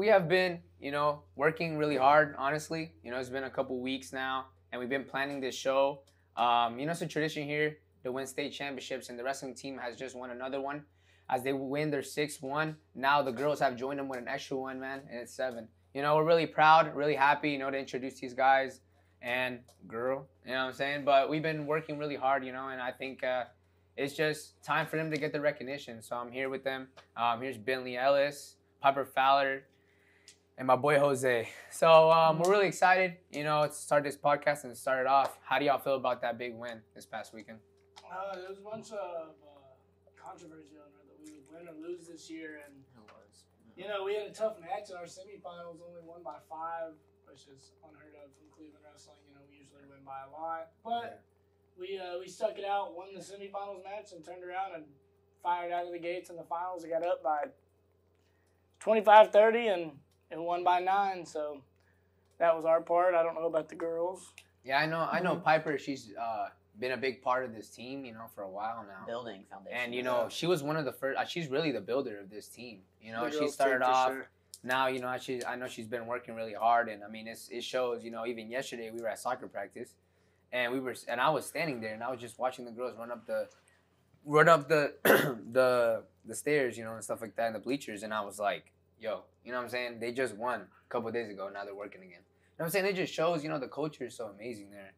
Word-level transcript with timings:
we 0.00 0.06
have 0.06 0.30
been, 0.30 0.58
you 0.80 0.90
know, 0.90 1.20
working 1.36 1.76
really 1.76 1.98
hard. 1.98 2.34
Honestly, 2.38 2.94
you 3.04 3.10
know, 3.10 3.18
it's 3.18 3.28
been 3.28 3.44
a 3.44 3.50
couple 3.50 3.78
weeks 3.80 4.14
now, 4.14 4.46
and 4.72 4.80
we've 4.80 4.88
been 4.88 5.04
planning 5.04 5.40
this 5.42 5.54
show. 5.54 6.00
Um, 6.38 6.78
you 6.78 6.86
know, 6.86 6.92
it's 6.92 7.02
a 7.02 7.06
tradition 7.06 7.46
here 7.46 7.76
to 8.02 8.10
win 8.10 8.26
state 8.26 8.50
championships, 8.54 9.10
and 9.10 9.18
the 9.18 9.22
wrestling 9.22 9.54
team 9.54 9.76
has 9.76 9.96
just 9.96 10.16
won 10.16 10.30
another 10.30 10.58
one. 10.58 10.84
As 11.28 11.42
they 11.42 11.52
win 11.52 11.90
their 11.90 12.02
sixth 12.02 12.42
one, 12.42 12.76
now 12.94 13.20
the 13.20 13.30
girls 13.30 13.60
have 13.60 13.76
joined 13.76 13.98
them 13.98 14.08
with 14.08 14.18
an 14.18 14.26
extra 14.26 14.56
one, 14.56 14.80
man, 14.80 15.02
and 15.10 15.20
it's 15.20 15.34
seven. 15.34 15.68
You 15.92 16.00
know, 16.00 16.16
we're 16.16 16.24
really 16.24 16.46
proud, 16.46 16.96
really 16.96 17.14
happy, 17.14 17.50
you 17.50 17.58
know, 17.58 17.70
to 17.70 17.78
introduce 17.78 18.18
these 18.18 18.32
guys 18.32 18.80
and 19.20 19.58
girl, 19.86 20.26
you 20.46 20.52
know 20.52 20.60
what 20.60 20.68
I'm 20.68 20.72
saying? 20.72 21.04
But 21.04 21.28
we've 21.28 21.42
been 21.42 21.66
working 21.66 21.98
really 21.98 22.16
hard, 22.16 22.42
you 22.42 22.52
know, 22.52 22.68
and 22.68 22.80
I 22.80 22.90
think 22.90 23.22
uh, 23.22 23.44
it's 23.98 24.14
just 24.14 24.64
time 24.64 24.86
for 24.86 24.96
them 24.96 25.10
to 25.10 25.18
get 25.18 25.30
the 25.34 25.42
recognition. 25.42 26.00
So 26.00 26.16
I'm 26.16 26.32
here 26.32 26.48
with 26.48 26.64
them. 26.64 26.88
Um, 27.18 27.42
here's 27.42 27.58
Bentley 27.58 27.98
Ellis, 27.98 28.56
Piper 28.80 29.04
Fowler, 29.04 29.64
and 30.60 30.66
my 30.66 30.76
boy 30.76 31.00
Jose. 31.00 31.48
So 31.70 32.12
um, 32.12 32.38
we're 32.38 32.52
really 32.52 32.68
excited, 32.68 33.16
you 33.32 33.44
know, 33.44 33.66
to 33.66 33.72
start 33.72 34.04
this 34.04 34.14
podcast 34.14 34.64
and 34.64 34.76
start 34.76 35.00
it 35.00 35.06
off. 35.08 35.40
How 35.40 35.58
do 35.58 35.64
y'all 35.64 35.80
feel 35.80 35.96
about 35.96 36.20
that 36.20 36.36
big 36.36 36.52
win 36.52 36.84
this 36.94 37.06
past 37.06 37.32
weekend? 37.32 37.64
Uh, 38.04 38.36
there 38.36 38.44
was 38.46 38.58
a 38.58 38.68
bunch 38.68 38.92
of 38.92 39.32
uh, 39.40 40.12
controversy 40.20 40.76
on 40.76 40.92
whether 40.92 41.16
we 41.16 41.32
would 41.32 41.48
win 41.48 41.64
or 41.64 41.72
lose 41.80 42.06
this 42.06 42.28
year, 42.28 42.60
and 42.68 42.76
you 43.74 43.88
know 43.88 44.04
we 44.04 44.12
had 44.12 44.28
a 44.28 44.36
tough 44.36 44.60
match 44.60 44.92
in 44.92 45.00
our 45.00 45.08
semifinals. 45.08 45.80
Only 45.80 46.04
won 46.04 46.20
by 46.22 46.36
five, 46.44 46.92
which 47.24 47.48
is 47.48 47.72
unheard 47.80 48.12
of 48.20 48.28
from 48.36 48.52
Cleveland 48.52 48.84
wrestling. 48.84 49.16
You 49.24 49.40
know 49.40 49.44
we 49.48 49.64
usually 49.64 49.88
win 49.88 50.04
by 50.04 50.28
a 50.28 50.30
lot, 50.30 50.76
but 50.84 51.24
we 51.80 51.96
uh, 51.96 52.20
we 52.20 52.28
stuck 52.28 52.60
it 52.60 52.68
out, 52.68 52.92
won 52.92 53.16
the 53.16 53.24
semifinals 53.24 53.80
match, 53.80 54.12
and 54.12 54.20
turned 54.20 54.44
around 54.44 54.76
and 54.76 54.84
fired 55.40 55.72
out 55.72 55.88
of 55.88 55.92
the 55.96 56.04
gates 56.04 56.28
in 56.28 56.36
the 56.36 56.44
finals. 56.44 56.84
We 56.84 56.92
got 56.92 57.00
up 57.00 57.24
by 57.24 57.48
25-30 58.84 59.72
and 59.72 59.92
and 60.30 60.44
won 60.44 60.64
by 60.64 60.80
nine. 60.80 61.24
So 61.26 61.62
that 62.38 62.54
was 62.54 62.64
our 62.64 62.80
part. 62.80 63.14
I 63.14 63.22
don't 63.22 63.34
know 63.34 63.46
about 63.46 63.68
the 63.68 63.74
girls. 63.74 64.32
Yeah, 64.64 64.78
I 64.78 64.86
know. 64.86 65.08
I 65.10 65.20
know 65.20 65.36
Piper. 65.36 65.78
She's 65.78 66.12
uh, 66.20 66.48
been 66.78 66.92
a 66.92 66.96
big 66.96 67.22
part 67.22 67.44
of 67.44 67.54
this 67.54 67.68
team, 67.68 68.04
you 68.04 68.12
know, 68.12 68.26
for 68.34 68.42
a 68.42 68.48
while 68.48 68.84
now. 68.86 69.06
building 69.06 69.44
foundation. 69.50 69.78
And 69.78 69.94
you 69.94 70.02
know, 70.02 70.28
she 70.30 70.46
was 70.46 70.62
one 70.62 70.76
of 70.76 70.84
the 70.84 70.92
first. 70.92 71.18
Uh, 71.18 71.24
she's 71.24 71.48
really 71.48 71.72
the 71.72 71.80
builder 71.80 72.18
of 72.18 72.30
this 72.30 72.48
team. 72.48 72.80
You 73.02 73.12
know, 73.12 73.30
she 73.30 73.48
started 73.48 73.82
off. 73.82 74.12
sure. 74.12 74.28
Now 74.62 74.88
you 74.88 75.00
know 75.00 75.16
she. 75.18 75.44
I 75.44 75.56
know 75.56 75.68
she's 75.68 75.86
been 75.86 76.06
working 76.06 76.34
really 76.34 76.52
hard, 76.52 76.88
and 76.88 77.02
I 77.02 77.08
mean, 77.08 77.26
it's, 77.26 77.48
it 77.48 77.64
shows. 77.64 78.04
You 78.04 78.10
know, 78.10 78.26
even 78.26 78.50
yesterday 78.50 78.90
we 78.90 79.00
were 79.00 79.08
at 79.08 79.18
soccer 79.18 79.48
practice, 79.48 79.94
and 80.52 80.72
we 80.72 80.80
were, 80.80 80.94
and 81.08 81.20
I 81.20 81.30
was 81.30 81.46
standing 81.46 81.80
there, 81.80 81.94
and 81.94 82.02
I 82.02 82.10
was 82.10 82.20
just 82.20 82.38
watching 82.38 82.66
the 82.66 82.70
girls 82.70 82.94
run 82.98 83.10
up 83.10 83.26
the, 83.26 83.48
run 84.26 84.48
up 84.50 84.68
the, 84.68 84.94
the 85.52 86.02
the 86.26 86.34
stairs, 86.34 86.76
you 86.76 86.84
know, 86.84 86.92
and 86.92 87.02
stuff 87.02 87.22
like 87.22 87.36
that, 87.36 87.46
in 87.46 87.52
the 87.54 87.58
bleachers, 87.58 88.02
and 88.02 88.12
I 88.12 88.20
was 88.20 88.38
like, 88.38 88.70
yo, 89.00 89.22
you 89.44 89.52
know 89.52 89.58
what 89.58 89.64
I'm 89.64 89.70
saying? 89.70 89.98
They 89.98 90.12
just 90.12 90.36
won 90.36 90.60
a 90.60 90.88
couple 90.88 91.10
days 91.10 91.30
ago. 91.30 91.50
Now 91.52 91.64
they're 91.64 91.74
working 91.74 92.02
again. 92.02 92.12
You 92.12 92.16
know 92.58 92.64
what 92.64 92.66
I'm 92.66 92.70
saying? 92.70 92.86
It 92.86 92.96
just 92.96 93.12
shows, 93.12 93.42
you 93.42 93.48
know, 93.48 93.58
the 93.58 93.68
culture 93.68 94.04
is 94.04 94.14
so 94.14 94.26
amazing 94.26 94.70
there, 94.70 94.92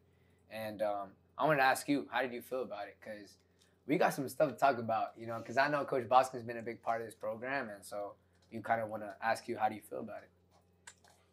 and 0.51 0.81
um, 0.81 1.09
I 1.37 1.45
wanted 1.45 1.57
to 1.57 1.63
ask 1.63 1.87
you, 1.87 2.07
how 2.11 2.21
did 2.21 2.33
you 2.33 2.41
feel 2.41 2.61
about 2.61 2.87
it? 2.87 2.97
Because 2.99 3.37
we 3.87 3.97
got 3.97 4.13
some 4.13 4.27
stuff 4.27 4.49
to 4.49 4.55
talk 4.55 4.77
about, 4.77 5.13
you 5.17 5.27
know, 5.27 5.37
because 5.39 5.57
I 5.57 5.67
know 5.69 5.83
Coach 5.85 6.07
Boskin's 6.07 6.43
been 6.43 6.57
a 6.57 6.61
big 6.61 6.81
part 6.81 7.01
of 7.01 7.07
this 7.07 7.15
program, 7.15 7.69
and 7.69 7.83
so 7.83 8.13
you 8.51 8.61
kind 8.61 8.81
of 8.81 8.89
want 8.89 9.03
to 9.03 9.15
ask 9.21 9.47
you, 9.47 9.57
how 9.57 9.69
do 9.69 9.75
you 9.75 9.81
feel 9.81 9.99
about 10.01 10.23
it? 10.23 10.29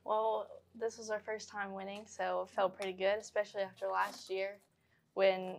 Well, 0.04 0.46
this 0.78 0.98
was 0.98 1.10
our 1.10 1.20
first 1.20 1.48
time 1.48 1.72
winning, 1.72 2.04
so 2.06 2.46
it 2.48 2.54
felt 2.54 2.76
pretty 2.76 2.92
good, 2.92 3.18
especially 3.18 3.62
after 3.62 3.86
last 3.86 4.30
year 4.30 4.56
when 5.14 5.56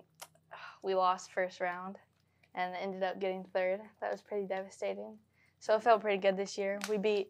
we 0.81 0.95
lost 0.95 1.31
first 1.31 1.59
round 1.59 1.97
and 2.55 2.75
ended 2.75 3.03
up 3.03 3.19
getting 3.19 3.43
third. 3.53 3.81
That 3.99 4.11
was 4.11 4.21
pretty 4.21 4.47
devastating. 4.47 5.17
So 5.61 5.75
it 5.75 5.83
felt 5.83 6.01
pretty 6.01 6.17
good 6.17 6.35
this 6.35 6.57
year. 6.57 6.79
We 6.89 6.97
beat 6.97 7.29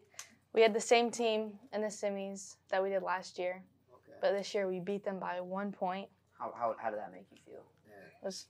we 0.54 0.62
had 0.62 0.72
the 0.74 0.80
same 0.80 1.10
team 1.10 1.52
in 1.72 1.82
the 1.82 1.88
semis 1.88 2.56
that 2.70 2.82
we 2.82 2.88
did 2.88 3.02
last 3.02 3.38
year, 3.38 3.62
Okay. 3.92 4.18
but 4.22 4.32
this 4.32 4.54
year 4.54 4.66
we 4.66 4.80
beat 4.80 5.04
them 5.04 5.18
by 5.18 5.40
one 5.40 5.70
point. 5.70 6.08
how, 6.38 6.52
how, 6.58 6.74
how 6.78 6.90
did 6.90 6.98
that 6.98 7.12
make 7.12 7.26
you 7.30 7.38
feel? 7.46 7.62
It 7.86 8.24
was 8.24 8.46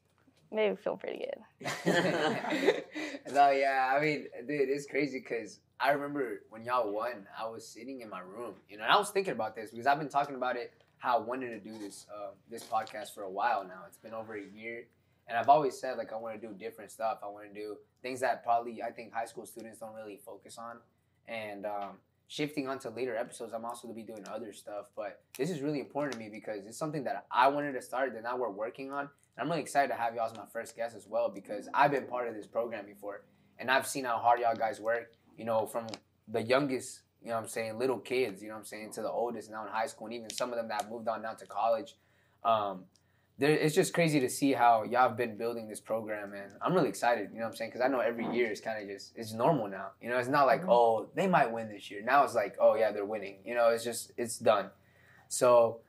made 0.53 0.71
me 0.71 0.77
feel 0.77 0.97
pretty 0.97 1.27
good. 1.27 1.65
no, 3.33 3.51
yeah, 3.51 3.93
I 3.97 4.01
mean, 4.01 4.27
dude, 4.47 4.69
it's 4.69 4.87
crazy 4.87 5.19
because 5.19 5.59
I 5.81 5.91
remember 5.93 6.43
when 6.51 6.65
y'all 6.65 6.93
won, 6.93 7.27
I 7.37 7.49
was 7.49 7.67
sitting 7.67 8.03
in 8.03 8.09
my 8.09 8.21
room, 8.21 8.55
you 8.69 8.77
know, 8.77 8.85
and 8.85 8.93
I 8.93 8.97
was 8.99 9.11
thinking 9.11 9.33
about 9.33 9.57
this 9.57 9.71
because 9.71 9.87
I've 9.87 9.99
been 9.99 10.09
talking 10.09 10.37
about 10.37 10.57
it, 10.57 10.73
how 10.99 11.19
I 11.19 11.21
wanted 11.23 11.49
to 11.51 11.59
do 11.59 11.77
this 11.79 12.07
uh, 12.15 12.31
this 12.49 12.63
podcast 12.63 13.15
for 13.15 13.23
a 13.25 13.31
while 13.31 13.65
now. 13.65 13.83
It's 13.89 13.99
been 13.99 14.15
over 14.15 14.37
a 14.37 14.43
year, 14.45 14.85
and 15.29 15.39
I've 15.39 15.49
always 15.49 15.79
said 15.79 15.99
like 15.99 16.13
I 16.13 16.17
want 16.17 16.41
to 16.41 16.47
do 16.47 16.53
different 16.55 16.91
stuff. 16.91 17.19
I 17.23 17.27
want 17.27 17.53
to 17.53 17.55
do 17.55 17.77
things 18.03 18.21
that 18.21 18.43
probably 18.43 18.83
I 18.83 18.91
think 18.91 19.13
high 19.13 19.27
school 19.27 19.47
students 19.47 19.79
don't 19.79 19.95
really 19.95 20.21
focus 20.25 20.59
on, 20.59 20.79
and 21.29 21.67
um, 21.67 21.99
shifting 22.33 22.67
onto 22.67 22.89
later 22.89 23.15
episodes, 23.15 23.53
I'm 23.53 23.65
also 23.65 23.87
gonna 23.87 23.95
be 23.95 24.03
doing 24.03 24.25
other 24.33 24.53
stuff. 24.53 24.87
But 24.97 25.21
this 25.37 25.51
is 25.51 25.61
really 25.61 25.81
important 25.81 26.15
to 26.15 26.19
me 26.19 26.29
because 26.31 26.67
it's 26.67 26.79
something 26.79 27.05
that 27.05 27.27
I 27.31 27.49
wanted 27.49 27.73
to 27.73 27.83
start 27.83 28.15
that 28.15 28.23
now 28.23 28.37
we're 28.37 28.51
working 28.51 28.91
on. 28.91 29.01
And 29.01 29.11
I'm 29.45 29.49
really 29.51 29.61
excited 29.61 29.89
to 29.89 29.95
have 29.95 30.15
y'all 30.15 30.27
as 30.27 30.35
my 30.35 30.47
first 30.53 30.75
guest 30.77 30.97
as 30.97 31.07
well 31.07 31.29
because 31.29 31.69
I've 31.75 31.91
been 31.91 32.07
part 32.07 32.29
of 32.29 32.35
this 32.35 32.47
program 32.47 32.87
before 32.87 33.23
and 33.59 33.71
I've 33.71 33.87
seen 33.87 34.05
how 34.05 34.17
hard 34.17 34.41
y'all 34.41 34.57
guys 34.57 34.81
work, 34.81 35.13
you 35.37 35.45
know, 35.45 35.67
from 35.67 35.87
the 36.29 36.43
youngest, 36.43 37.03
you 37.23 37.31
know 37.31 37.37
I'm 37.37 37.47
saying, 37.47 37.79
little 37.79 37.99
kids, 37.99 38.43
you 38.43 38.49
know 38.49 38.57
I'm 38.57 38.65
saying, 38.65 38.93
to 38.95 39.03
the 39.03 39.11
oldest 39.11 39.51
now 39.51 39.65
in 39.67 39.71
high 39.71 39.87
school 39.87 40.07
and 40.07 40.15
even 40.15 40.31
some 40.31 40.51
of 40.51 40.57
them 40.57 40.69
that 40.69 40.91
moved 40.91 41.09
on 41.09 41.23
now 41.23 41.33
to 41.33 41.47
college. 41.47 41.97
Um, 42.45 42.85
there, 43.39 43.51
it's 43.51 43.75
just 43.75 43.93
crazy 43.93 44.21
to 44.21 44.29
see 44.29 44.53
how 44.53 44.85
y'all 44.85 45.09
have 45.09 45.17
been 45.17 45.37
building 45.37 45.69
this 45.69 45.81
program 45.81 46.33
and 46.33 46.53
I'm 46.61 46.75
really 46.75 46.89
excited, 46.89 47.31
you 47.33 47.39
know 47.39 47.45
what 47.45 47.51
I'm 47.51 47.57
saying, 47.57 47.71
because 47.71 47.85
I 47.85 47.89
know 47.89 48.01
every 48.01 48.27
year 48.35 48.51
is 48.51 48.61
kind 48.61 48.83
of 48.83 48.89
just, 48.89 49.13
it's 49.17 49.33
normal 49.33 49.69
now. 49.69 49.89
You 50.01 50.11
know, 50.11 50.19
it's 50.19 50.29
not 50.29 50.47
like, 50.47 50.69
oh, 50.69 51.09
they 51.15 51.27
might 51.27 51.51
win 51.51 51.69
this 51.69 51.91
year. 51.91 52.03
Now 52.05 52.25
it's 52.25 52.35
like, 52.35 52.57
oh, 52.61 52.75
yeah, 52.77 52.93
they're 52.93 53.05
winning. 53.05 53.39
You 53.45 53.55
know, 53.55 53.71
it's 53.71 53.85
just, 53.85 54.13
it's 54.17 54.39
done. 54.39 54.71
So, 55.29 55.81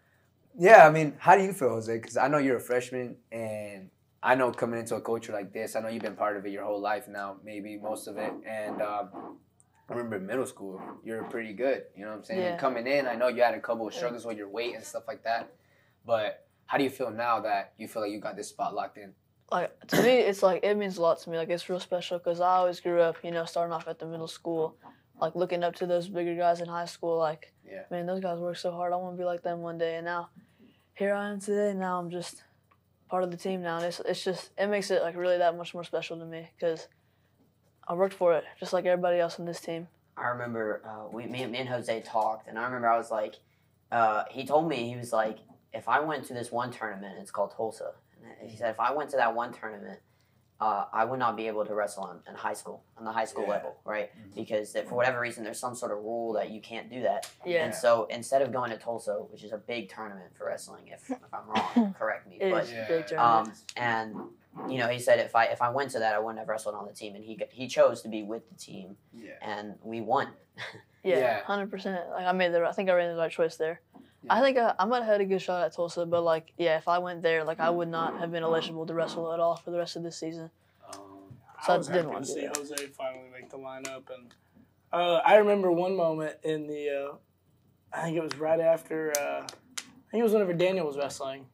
yeah, 0.57 0.87
I 0.87 0.91
mean, 0.91 1.15
how 1.17 1.35
do 1.35 1.43
you 1.43 1.53
feel, 1.53 1.69
Jose? 1.69 1.93
Because 1.93 2.15
I 2.17 2.27
know 2.27 2.37
you're 2.37 2.57
a 2.57 2.61
freshman, 2.61 3.17
and 3.31 3.89
I 4.21 4.35
know 4.35 4.51
coming 4.51 4.79
into 4.79 4.95
a 4.95 5.01
culture 5.01 5.33
like 5.33 5.51
this, 5.51 5.75
I 5.75 5.81
know 5.81 5.89
you've 5.89 6.03
been 6.03 6.15
part 6.15 6.37
of 6.37 6.45
it 6.45 6.51
your 6.51 6.63
whole 6.63 6.79
life 6.79 7.07
now, 7.07 7.37
maybe 7.43 7.77
most 7.77 8.07
of 8.07 8.17
it. 8.17 8.31
And 8.47 8.81
um, 8.81 9.09
I 9.89 9.93
remember 9.93 10.15
in 10.15 10.25
middle 10.25 10.45
school, 10.45 10.81
you 11.03 11.13
were 11.13 11.23
pretty 11.23 11.53
good. 11.53 11.83
You 11.95 12.05
know 12.05 12.11
what 12.11 12.17
I'm 12.17 12.23
saying? 12.23 12.39
Yeah. 12.39 12.57
Coming 12.57 12.87
in, 12.87 13.07
I 13.07 13.15
know 13.15 13.27
you 13.27 13.41
had 13.41 13.55
a 13.55 13.59
couple 13.59 13.87
of 13.87 13.93
struggles 13.93 14.25
with 14.25 14.37
your 14.37 14.47
weight 14.47 14.75
and 14.75 14.83
stuff 14.83 15.03
like 15.07 15.23
that. 15.23 15.51
But 16.05 16.45
how 16.73 16.79
do 16.79 16.83
you 16.83 16.89
feel 16.89 17.11
now 17.11 17.39
that 17.39 17.71
you 17.77 17.87
feel 17.87 18.01
like 18.01 18.11
you 18.11 18.19
got 18.19 18.35
this 18.35 18.49
spot 18.49 18.73
locked 18.73 18.97
in? 18.97 19.13
like 19.51 19.69
to 19.87 20.01
me 20.01 20.09
it's 20.09 20.41
like 20.41 20.63
it 20.63 20.75
means 20.75 20.97
a 20.97 21.01
lot 21.03 21.19
to 21.19 21.29
me. 21.29 21.37
Like 21.37 21.49
it's 21.49 21.69
real 21.69 21.79
special 21.79 22.17
because 22.17 22.39
i 22.39 22.55
always 22.55 22.79
grew 22.79 22.99
up 22.99 23.17
you 23.23 23.29
know 23.29 23.45
starting 23.45 23.71
off 23.71 23.87
at 23.87 23.99
the 23.99 24.07
middle 24.07 24.27
school 24.27 24.75
like 25.21 25.35
looking 25.35 25.63
up 25.63 25.75
to 25.75 25.85
those 25.85 26.07
bigger 26.09 26.35
guys 26.35 26.61
in 26.61 26.67
high 26.67 26.85
school 26.95 27.19
like 27.19 27.53
Yeah. 27.63 27.83
man 27.91 28.07
those 28.07 28.21
guys 28.21 28.39
work 28.39 28.57
so 28.57 28.71
hard. 28.71 28.91
I 28.91 28.95
want 28.95 29.15
to 29.15 29.21
be 29.21 29.25
like 29.25 29.43
them 29.43 29.59
one 29.59 29.77
day. 29.77 29.97
And 29.97 30.05
now 30.05 30.29
here 30.95 31.13
i 31.13 31.29
am 31.29 31.39
today. 31.39 31.73
Now 31.77 31.99
i'm 31.99 32.09
just 32.09 32.41
part 33.07 33.23
of 33.23 33.29
the 33.29 33.37
team 33.37 33.61
now. 33.61 33.75
And 33.77 33.85
it's, 33.85 33.99
it's 33.99 34.23
just 34.23 34.49
it 34.57 34.65
makes 34.65 34.89
it 34.89 35.03
like 35.03 35.15
really 35.15 35.37
that 35.37 35.55
much 35.55 35.75
more 35.75 35.83
special 35.83 36.17
to 36.17 36.25
me 36.25 36.49
because 36.55 36.87
i 37.87 37.93
worked 37.93 38.15
for 38.15 38.33
it 38.33 38.45
just 38.59 38.73
like 38.73 38.85
everybody 38.87 39.19
else 39.19 39.39
on 39.39 39.45
this 39.45 39.61
team. 39.61 39.87
I 40.17 40.29
remember 40.29 40.81
uh, 40.89 41.09
we, 41.15 41.27
me, 41.27 41.45
me 41.45 41.59
and 41.59 41.69
Jose 41.69 42.01
talked, 42.01 42.47
and 42.47 42.57
I 42.57 42.63
remember 42.65 42.87
I 42.87 42.97
was 42.97 43.11
like, 43.11 43.35
uh, 43.91 44.23
he 44.31 44.45
told 44.45 44.67
me 44.67 44.89
he 44.89 44.95
was 44.95 45.11
like, 45.11 45.37
if 45.73 45.89
I 45.89 45.99
went 45.99 46.25
to 46.25 46.33
this 46.33 46.51
one 46.51 46.71
tournament, 46.71 47.17
it's 47.19 47.31
called 47.31 47.53
Tulsa. 47.55 47.91
And 48.41 48.49
he 48.49 48.55
said 48.57 48.69
if 48.69 48.79
I 48.79 48.93
went 48.93 49.09
to 49.11 49.17
that 49.17 49.35
one 49.35 49.51
tournament, 49.53 49.99
uh, 50.61 50.85
I 50.93 51.03
would 51.03 51.19
not 51.19 51.35
be 51.35 51.47
able 51.47 51.65
to 51.65 51.73
wrestle 51.73 52.09
in, 52.11 52.31
in 52.31 52.37
high 52.37 52.53
school, 52.53 52.83
on 52.97 53.03
the 53.03 53.11
high 53.11 53.25
school 53.25 53.43
Yeah. 53.43 53.49
level, 53.55 53.75
right? 53.83 54.11
Mhm. 54.15 54.35
Because 54.35 54.71
that 54.73 54.87
for 54.87 54.95
whatever 54.95 55.19
reason, 55.19 55.43
there's 55.43 55.59
some 55.59 55.75
sort 55.75 55.91
of 55.91 55.97
rule 55.97 56.31
that 56.33 56.51
you 56.51 56.61
can't 56.61 56.89
do 56.89 57.01
that. 57.01 57.29
yeah 57.45 57.65
And 57.65 57.75
so 57.75 58.05
instead 58.05 58.41
of 58.41 58.51
going 58.53 58.69
to 58.71 58.77
Tulsa, 58.77 59.15
which 59.15 59.43
is 59.43 59.51
a 59.51 59.57
big 59.57 59.89
tournament 59.89 60.31
for 60.37 60.45
wrestling, 60.45 60.87
if, 60.87 61.09
if 61.09 61.17
I'm 61.33 61.47
wrong, 61.49 61.93
correct 61.99 62.27
me. 62.29 62.37
it 62.39 62.51
but 62.51 62.63
is 62.63 62.71
Yeah. 62.71 62.83
a 62.83 62.87
great 62.87 63.07
tournament. 63.07 63.47
um, 63.47 63.53
and 63.75 64.15
you 64.71 64.77
know, 64.77 64.87
he 64.87 64.99
said 64.99 65.19
if 65.19 65.35
I 65.35 65.45
if 65.45 65.61
I 65.63 65.69
went 65.69 65.89
to 65.91 65.99
that, 65.99 66.13
I 66.13 66.19
wouldn't 66.19 66.37
have 66.37 66.47
wrestled 66.47 66.75
on 66.75 66.85
the 66.85 66.93
team, 66.93 67.15
and 67.15 67.23
he 67.25 67.41
he 67.51 67.67
chose 67.67 68.03
to 68.03 68.07
be 68.07 68.21
with 68.21 68.47
the 68.49 68.55
team, 68.55 68.95
Yeah. 69.11 69.31
and 69.41 69.75
we 69.81 69.99
won. 70.01 70.27
Yeah, 71.05 71.17
Yeah. 71.17 71.43
hundred 71.43 71.69
percent. 71.69 72.09
Like 72.11 72.25
I 72.25 72.31
made 72.31 72.53
the, 72.53 72.63
I 72.63 72.71
think 72.71 72.89
I 72.89 72.95
made 72.95 73.09
the 73.09 73.17
right 73.17 73.29
choice 73.29 73.57
there. 73.57 73.81
Yeah. 74.23 74.33
I 74.35 74.41
think 74.41 74.57
I, 74.57 74.73
I 74.79 74.85
might 74.85 74.99
have 74.99 75.07
had 75.07 75.21
a 75.21 75.25
good 75.25 75.41
shot 75.41 75.63
at 75.63 75.73
Tulsa, 75.75 76.05
but 76.05 76.23
like, 76.23 76.53
yeah, 76.57 76.77
if 76.77 76.87
I 76.87 76.97
went 76.99 77.21
there, 77.21 77.43
like 77.43 77.59
I 77.59 77.69
would 77.69 77.89
not 77.89 78.19
have 78.19 78.31
been 78.31 78.43
eligible 78.43 78.85
to 78.85 78.93
wrestle 78.93 79.33
at 79.33 79.39
all 79.39 79.55
for 79.57 79.71
the 79.71 79.77
rest 79.77 79.95
of 79.95 80.03
this 80.03 80.17
season. 80.17 80.49
Um, 80.93 80.99
So 81.65 81.73
I 81.73 81.75
I 81.75 81.77
didn't 81.79 81.93
happy 81.95 82.07
want 82.07 82.25
to 82.25 82.33
to 82.33 82.39
see 82.39 82.47
do 82.47 82.51
Jose 82.55 82.87
finally 82.87 83.29
make 83.33 83.49
the 83.49 83.57
lineup, 83.57 84.03
and 84.15 84.33
uh, 84.93 85.21
I 85.25 85.35
remember 85.37 85.71
one 85.71 85.95
moment 85.95 86.35
in 86.43 86.67
the, 86.67 87.09
uh, 87.11 87.15
I 87.97 88.03
think 88.03 88.17
it 88.17 88.23
was 88.23 88.37
right 88.37 88.59
after, 88.59 89.11
uh, 89.19 89.41
I 89.43 90.11
think 90.11 90.21
it 90.21 90.23
was 90.23 90.33
whenever 90.33 90.53
Daniel 90.53 90.85
was 90.85 90.97
wrestling. 90.97 91.47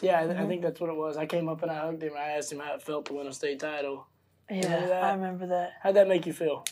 Yeah, 0.00 0.18
I, 0.20 0.42
I 0.42 0.46
think 0.46 0.62
that's 0.62 0.80
what 0.80 0.90
it 0.90 0.96
was. 0.96 1.16
I 1.16 1.26
came 1.26 1.48
up 1.48 1.62
and 1.62 1.70
I 1.70 1.78
hugged 1.78 2.02
him. 2.02 2.14
and 2.14 2.18
I 2.18 2.30
asked 2.30 2.50
him 2.50 2.58
how 2.58 2.74
it 2.74 2.82
felt 2.82 3.04
to 3.06 3.12
win 3.12 3.26
a 3.28 3.32
state 3.32 3.60
title. 3.60 4.06
Yeah, 4.50 4.74
Remember? 4.74 4.94
I 4.94 5.12
remember 5.12 5.46
that. 5.48 5.72
How'd 5.82 5.94
that 5.94 6.08
make 6.08 6.26
you 6.26 6.32
feel? 6.32 6.64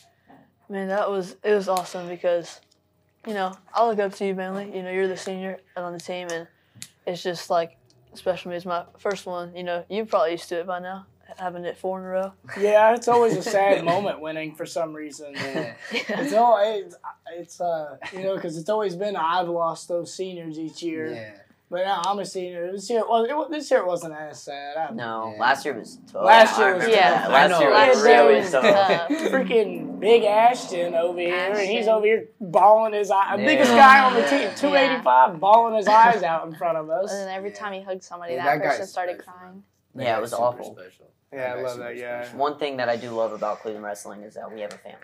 Man, 0.68 0.88
that 0.88 1.08
was 1.10 1.36
it 1.44 1.54
was 1.54 1.68
awesome 1.68 2.08
because, 2.08 2.60
you 3.26 3.34
know, 3.34 3.52
I 3.74 3.86
look 3.86 3.98
up 3.98 4.14
to 4.14 4.26
you 4.26 4.34
mainly. 4.34 4.74
You 4.74 4.82
know, 4.82 4.90
you're 4.90 5.08
the 5.08 5.16
senior 5.16 5.58
on 5.76 5.92
the 5.92 6.00
team, 6.00 6.28
and 6.30 6.46
it's 7.06 7.22
just 7.22 7.50
like 7.50 7.76
special 8.14 8.44
to 8.44 8.48
me. 8.50 8.56
It's 8.56 8.66
my 8.66 8.84
first 8.98 9.26
one. 9.26 9.54
You 9.54 9.64
know, 9.64 9.84
you're 9.88 10.06
probably 10.06 10.32
used 10.32 10.48
to 10.50 10.60
it 10.60 10.66
by 10.66 10.78
now. 10.80 11.06
having 11.38 11.64
it 11.64 11.76
four 11.78 11.98
in 11.98 12.04
a 12.04 12.08
row. 12.08 12.32
Yeah, 12.58 12.94
it's 12.94 13.08
always 13.08 13.36
a 13.36 13.42
sad 13.42 13.84
moment 13.92 14.20
winning 14.20 14.54
for 14.54 14.66
some 14.66 14.92
reason. 14.94 15.32
Yeah. 15.34 15.74
It's 15.92 16.32
all 16.32 16.58
it's, 16.62 16.96
it's 17.36 17.60
uh 17.60 17.96
you 18.12 18.22
know 18.22 18.34
because 18.34 18.56
it's 18.56 18.68
always 18.68 18.96
been 18.96 19.16
I've 19.16 19.48
lost 19.48 19.88
those 19.88 20.12
seniors 20.12 20.58
each 20.58 20.82
year, 20.82 21.12
yeah. 21.12 21.32
But 21.70 21.84
now 21.84 22.02
I'm 22.04 22.18
a 22.18 22.24
senior. 22.26 22.72
This 22.72 22.90
year 22.90 23.02
well 23.08 23.24
it, 23.24 23.50
this 23.50 23.70
year 23.70 23.84
wasn't 23.86 24.14
as 24.14 24.42
sad. 24.42 24.76
I, 24.76 24.90
No, 24.92 25.32
Yeah. 25.34 25.40
last 25.40 25.64
year 25.64 25.74
was 25.78 25.98
tough. 26.10 26.24
Last 26.24 26.58
year 26.58 26.74
was 26.74 26.84
remember 26.84 27.02
tough. 27.02 27.22
that. 27.22 27.30
Last 27.30 27.60
year 27.60 27.70
was 27.70 28.04
year 28.04 28.28
really 28.28 28.50
tough. 28.50 29.08
tough. 29.08 29.08
Freaking 29.32 30.00
big 30.00 30.24
Ashton 30.24 30.94
over 30.94 31.18
here, 31.20 31.34
and 31.52 31.58
he's 31.58 31.86
over 31.88 32.04
here 32.06 32.28
balling 32.40 32.92
his 32.94 33.10
eye. 33.10 33.36
Yeah. 33.36 33.46
Biggest 33.46 33.70
guy 33.72 34.04
on 34.04 34.14
the 34.14 34.22
team, 34.22 34.40
Yeah. 34.42 34.54
two 34.54 34.74
eighty 34.74 35.02
five, 35.02 35.38
balling 35.38 35.76
his 35.76 35.86
eyes 35.86 36.22
out 36.22 36.46
in 36.46 36.54
front 36.54 36.76
of 36.78 36.90
us. 36.90 37.10
And 37.12 37.28
then 37.28 37.36
every 37.36 37.50
time 37.52 37.72
he 37.72 37.82
hugged 37.82 38.02
somebody, 38.04 38.34
Yeah, 38.34 38.44
that, 38.44 38.58
that 38.62 38.68
person 38.68 38.86
started 38.86 39.16
special. 39.22 39.32
crying. 39.32 39.62
That 39.94 40.04
Yeah, 40.04 40.18
it 40.18 40.20
was 40.20 40.32
awful. 40.32 40.74
Special. 40.76 41.06
Yeah, 41.32 41.54
I 41.56 41.62
love 41.62 41.78
that 41.78 41.96
guy. 41.96 42.22
special. 42.24 42.38
One 42.40 42.58
thing 42.58 42.78
that 42.78 42.88
I 42.88 42.96
do 42.96 43.10
love 43.10 43.32
about 43.32 43.60
Cleveland 43.60 43.84
wrestling 43.84 44.22
is 44.22 44.34
that 44.34 44.50
we 44.52 44.60
have 44.62 44.72
a 44.72 44.78
family. 44.78 44.98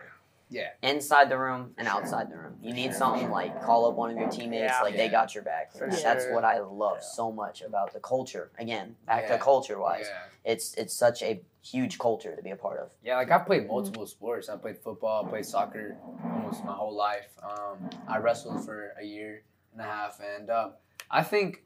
Yeah. 0.49 0.69
Inside 0.83 1.29
the 1.29 1.39
room 1.39 1.75
and 1.77 1.89
outside 1.89 2.31
the 2.31 2.37
room. 2.37 2.57
You 2.63 2.73
need 2.73 2.95
something 2.95 3.31
like 3.31 3.63
call 3.63 3.87
up 3.89 3.97
one 3.97 4.11
of 4.13 4.17
your 4.17 4.29
teammates, 4.31 4.73
Yeah. 4.77 4.83
like 4.83 4.97
they 4.97 5.09
got 5.09 5.35
your 5.35 5.43
back. 5.43 5.73
For 5.73 5.89
That's 5.91 6.27
what 6.31 6.45
I 6.45 6.61
love 6.61 6.99
Yeah. 7.01 7.09
so 7.19 7.33
much 7.33 7.63
about 7.63 7.93
the 7.93 8.01
culture. 8.01 8.53
Again, 8.59 8.97
back 9.07 9.25
Yeah. 9.25 9.37
to 9.37 9.43
culture 9.43 9.79
wise. 9.79 10.07
Yeah. 10.09 10.53
It's 10.53 10.75
it's 10.75 10.95
such 10.95 11.23
a 11.23 11.43
huge 11.63 11.99
culture 11.99 12.37
to 12.37 12.43
be 12.43 12.51
a 12.51 12.57
part 12.57 12.79
of. 12.79 12.93
Yeah, 13.03 13.17
like 13.17 13.31
I've 13.33 13.45
played 13.45 13.67
multiple 13.67 14.07
sports. 14.07 14.49
I 14.49 14.57
played 14.57 14.79
football, 14.79 15.27
I 15.27 15.29
played 15.29 15.47
soccer 15.47 15.97
almost 16.23 16.65
my 16.65 16.73
whole 16.73 16.95
life. 16.95 17.31
Um, 17.43 17.91
I 18.07 18.19
wrestled 18.19 18.65
for 18.65 18.95
a 19.01 19.05
year 19.05 19.43
and 19.73 19.81
a 19.81 19.85
half, 19.85 20.21
and 20.21 20.49
um, 20.49 20.75
I 21.11 21.25
think, 21.25 21.65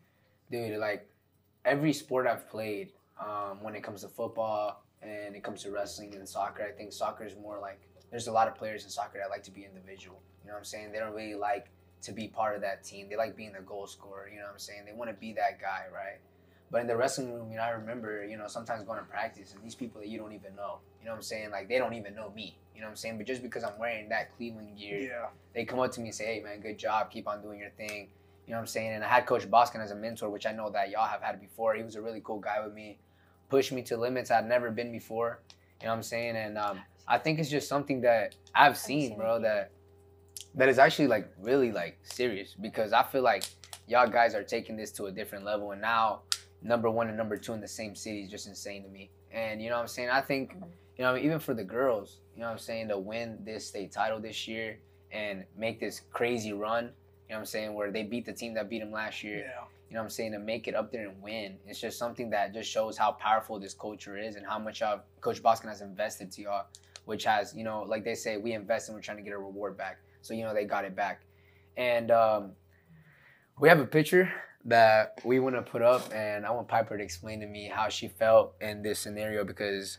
dude, 0.50 0.79
like 0.79 1.06
every 1.67 1.93
sport 1.93 2.27
I've 2.27 2.49
played, 2.49 2.93
um, 3.21 3.62
when 3.62 3.75
it 3.75 3.82
comes 3.82 4.00
to 4.00 4.09
football 4.09 4.82
and 5.03 5.37
it 5.37 5.43
comes 5.44 5.62
to 5.65 5.71
wrestling 5.71 6.15
and 6.15 6.27
soccer, 6.27 6.62
I 6.62 6.73
think 6.73 6.93
soccer 6.94 7.25
is 7.25 7.37
more 7.37 7.59
like 7.61 7.81
there's 8.10 8.26
a 8.26 8.32
lot 8.32 8.48
of 8.48 8.54
players 8.54 8.84
in 8.84 8.90
soccer 8.90 9.18
that 9.18 9.30
like 9.30 9.42
to 9.44 9.50
be 9.50 9.64
individual. 9.64 10.20
You 10.42 10.48
know 10.48 10.54
what 10.54 10.58
I'm 10.60 10.64
saying? 10.64 10.92
They 10.92 10.98
don't 10.98 11.14
really 11.14 11.34
like 11.34 11.70
to 12.02 12.12
be 12.12 12.28
part 12.28 12.56
of 12.56 12.62
that 12.62 12.82
team. 12.82 13.08
They 13.08 13.16
like 13.16 13.36
being 13.36 13.52
the 13.52 13.60
goal 13.60 13.86
scorer. 13.86 14.28
You 14.28 14.38
know 14.38 14.46
what 14.46 14.52
I'm 14.54 14.58
saying? 14.58 14.82
They 14.86 14.92
want 14.92 15.10
to 15.10 15.14
be 15.16 15.32
that 15.34 15.60
guy, 15.60 15.84
right? 15.92 16.18
But 16.70 16.80
in 16.82 16.86
the 16.86 16.96
wrestling 16.96 17.32
room, 17.34 17.50
you 17.50 17.56
know, 17.56 17.62
I 17.64 17.70
remember, 17.70 18.24
you 18.24 18.36
know, 18.36 18.46
sometimes 18.46 18.84
going 18.84 18.98
to 18.98 19.04
practice 19.04 19.52
and 19.54 19.62
these 19.62 19.74
people 19.74 20.00
that 20.00 20.08
you 20.08 20.18
don't 20.18 20.32
even 20.32 20.54
know, 20.54 20.78
you 21.00 21.06
know 21.06 21.12
what 21.12 21.16
I'm 21.16 21.22
saying? 21.22 21.50
Like, 21.50 21.68
they 21.68 21.78
don't 21.78 21.94
even 21.94 22.14
know 22.14 22.30
me, 22.30 22.56
you 22.74 22.80
know 22.80 22.86
what 22.86 22.92
I'm 22.92 22.96
saying? 22.96 23.18
But 23.18 23.26
just 23.26 23.42
because 23.42 23.64
I'm 23.64 23.76
wearing 23.78 24.08
that 24.10 24.34
Cleveland 24.36 24.78
gear, 24.78 25.00
Yeah. 25.00 25.26
they 25.52 25.64
come 25.64 25.80
up 25.80 25.90
to 25.92 26.00
me 26.00 26.06
and 26.06 26.14
say, 26.14 26.26
hey, 26.26 26.40
man, 26.40 26.60
good 26.60 26.78
job. 26.78 27.10
Keep 27.10 27.26
on 27.26 27.42
doing 27.42 27.58
your 27.58 27.70
thing. 27.70 28.08
You 28.46 28.52
know 28.52 28.58
what 28.58 28.62
I'm 28.62 28.66
saying? 28.68 28.92
And 28.92 29.04
I 29.04 29.08
had 29.08 29.26
Coach 29.26 29.50
Boskin 29.50 29.80
as 29.80 29.90
a 29.90 29.96
mentor, 29.96 30.30
which 30.30 30.46
I 30.46 30.52
know 30.52 30.70
that 30.70 30.90
y'all 30.90 31.06
have 31.08 31.22
had 31.22 31.40
before. 31.40 31.74
He 31.74 31.82
was 31.82 31.96
a 31.96 32.02
really 32.02 32.20
cool 32.24 32.38
guy 32.38 32.64
with 32.64 32.72
me, 32.72 32.98
pushed 33.48 33.72
me 33.72 33.82
to 33.82 33.96
limits 33.96 34.30
I'd 34.30 34.46
never 34.48 34.70
been 34.70 34.92
before. 34.92 35.40
You 35.80 35.86
know 35.86 35.92
what 35.92 35.96
I'm 35.98 36.02
saying? 36.04 36.36
And 36.36 36.56
um, 36.56 36.80
I 37.10 37.18
think 37.18 37.40
it's 37.40 37.50
just 37.50 37.68
something 37.68 38.00
that 38.02 38.36
I've 38.54 38.78
seen, 38.78 39.08
seen 39.08 39.18
bro, 39.18 39.40
that 39.40 39.72
that 40.54 40.68
is 40.68 40.78
actually 40.78 41.08
like 41.08 41.28
really 41.40 41.72
like 41.72 41.98
serious 42.02 42.54
because 42.60 42.92
I 42.92 43.02
feel 43.02 43.22
like 43.22 43.44
y'all 43.88 44.08
guys 44.08 44.34
are 44.34 44.44
taking 44.44 44.76
this 44.76 44.92
to 44.92 45.06
a 45.06 45.12
different 45.12 45.44
level 45.44 45.72
and 45.72 45.80
now 45.80 46.20
number 46.62 46.88
one 46.90 47.08
and 47.08 47.16
number 47.16 47.36
two 47.36 47.52
in 47.52 47.60
the 47.60 47.68
same 47.68 47.94
city 47.96 48.22
is 48.22 48.30
just 48.30 48.46
insane 48.46 48.84
to 48.84 48.88
me. 48.88 49.10
And 49.32 49.60
you 49.60 49.70
know 49.70 49.76
what 49.76 49.82
I'm 49.82 49.88
saying? 49.88 50.10
I 50.10 50.20
think, 50.20 50.54
you 50.96 51.04
know, 51.04 51.16
even 51.16 51.38
for 51.40 51.52
the 51.54 51.64
girls, 51.64 52.18
you 52.34 52.40
know 52.40 52.46
what 52.46 52.52
I'm 52.52 52.58
saying, 52.58 52.88
to 52.88 52.98
win 52.98 53.38
this 53.44 53.66
state 53.66 53.90
title 53.92 54.20
this 54.20 54.46
year 54.46 54.78
and 55.12 55.44
make 55.56 55.80
this 55.80 56.02
crazy 56.12 56.52
run, 56.52 56.84
you 56.84 56.90
know 56.90 57.36
what 57.36 57.38
I'm 57.40 57.46
saying, 57.46 57.74
where 57.74 57.90
they 57.90 58.02
beat 58.04 58.26
the 58.26 58.32
team 58.32 58.54
that 58.54 58.68
beat 58.70 58.80
them 58.80 58.92
last 58.92 59.22
year, 59.24 59.38
Yeah. 59.38 59.64
you 59.88 59.94
know 59.94 60.00
what 60.00 60.04
I'm 60.04 60.10
saying, 60.10 60.32
to 60.32 60.38
make 60.38 60.68
it 60.68 60.74
up 60.74 60.92
there 60.92 61.08
and 61.08 61.20
win. 61.22 61.58
It's 61.66 61.80
just 61.80 61.98
something 61.98 62.30
that 62.30 62.52
just 62.54 62.70
shows 62.70 62.96
how 62.96 63.12
powerful 63.12 63.58
this 63.58 63.74
culture 63.74 64.16
is 64.16 64.36
and 64.36 64.46
how 64.46 64.58
much 64.58 64.82
of 64.82 65.02
Coach 65.20 65.42
Boskin 65.42 65.68
has 65.68 65.80
invested 65.80 66.30
to 66.32 66.42
y'all, 66.42 66.66
which 67.10 67.24
has, 67.24 67.52
you 67.56 67.64
know, 67.64 67.84
like 67.88 68.04
they 68.04 68.14
say, 68.14 68.36
we 68.36 68.52
invest 68.52 68.88
and 68.88 68.94
we're 68.94 69.02
trying 69.02 69.16
to 69.16 69.22
get 69.24 69.32
a 69.32 69.38
reward 69.38 69.76
back. 69.76 69.98
So, 70.22 70.32
you 70.32 70.44
know, 70.44 70.54
they 70.54 70.64
got 70.64 70.84
it 70.84 70.94
back. 70.94 71.22
And 71.76 72.12
um, 72.12 72.52
we 73.58 73.68
have 73.68 73.80
a 73.80 73.84
picture 73.84 74.32
that 74.66 75.20
we 75.24 75.40
want 75.40 75.56
to 75.56 75.62
put 75.62 75.82
up, 75.82 76.08
and 76.14 76.46
I 76.46 76.52
want 76.52 76.68
Piper 76.68 76.96
to 76.96 77.02
explain 77.02 77.40
to 77.40 77.46
me 77.46 77.68
how 77.68 77.88
she 77.88 78.06
felt 78.06 78.54
in 78.60 78.82
this 78.82 79.00
scenario 79.00 79.44
because. 79.44 79.98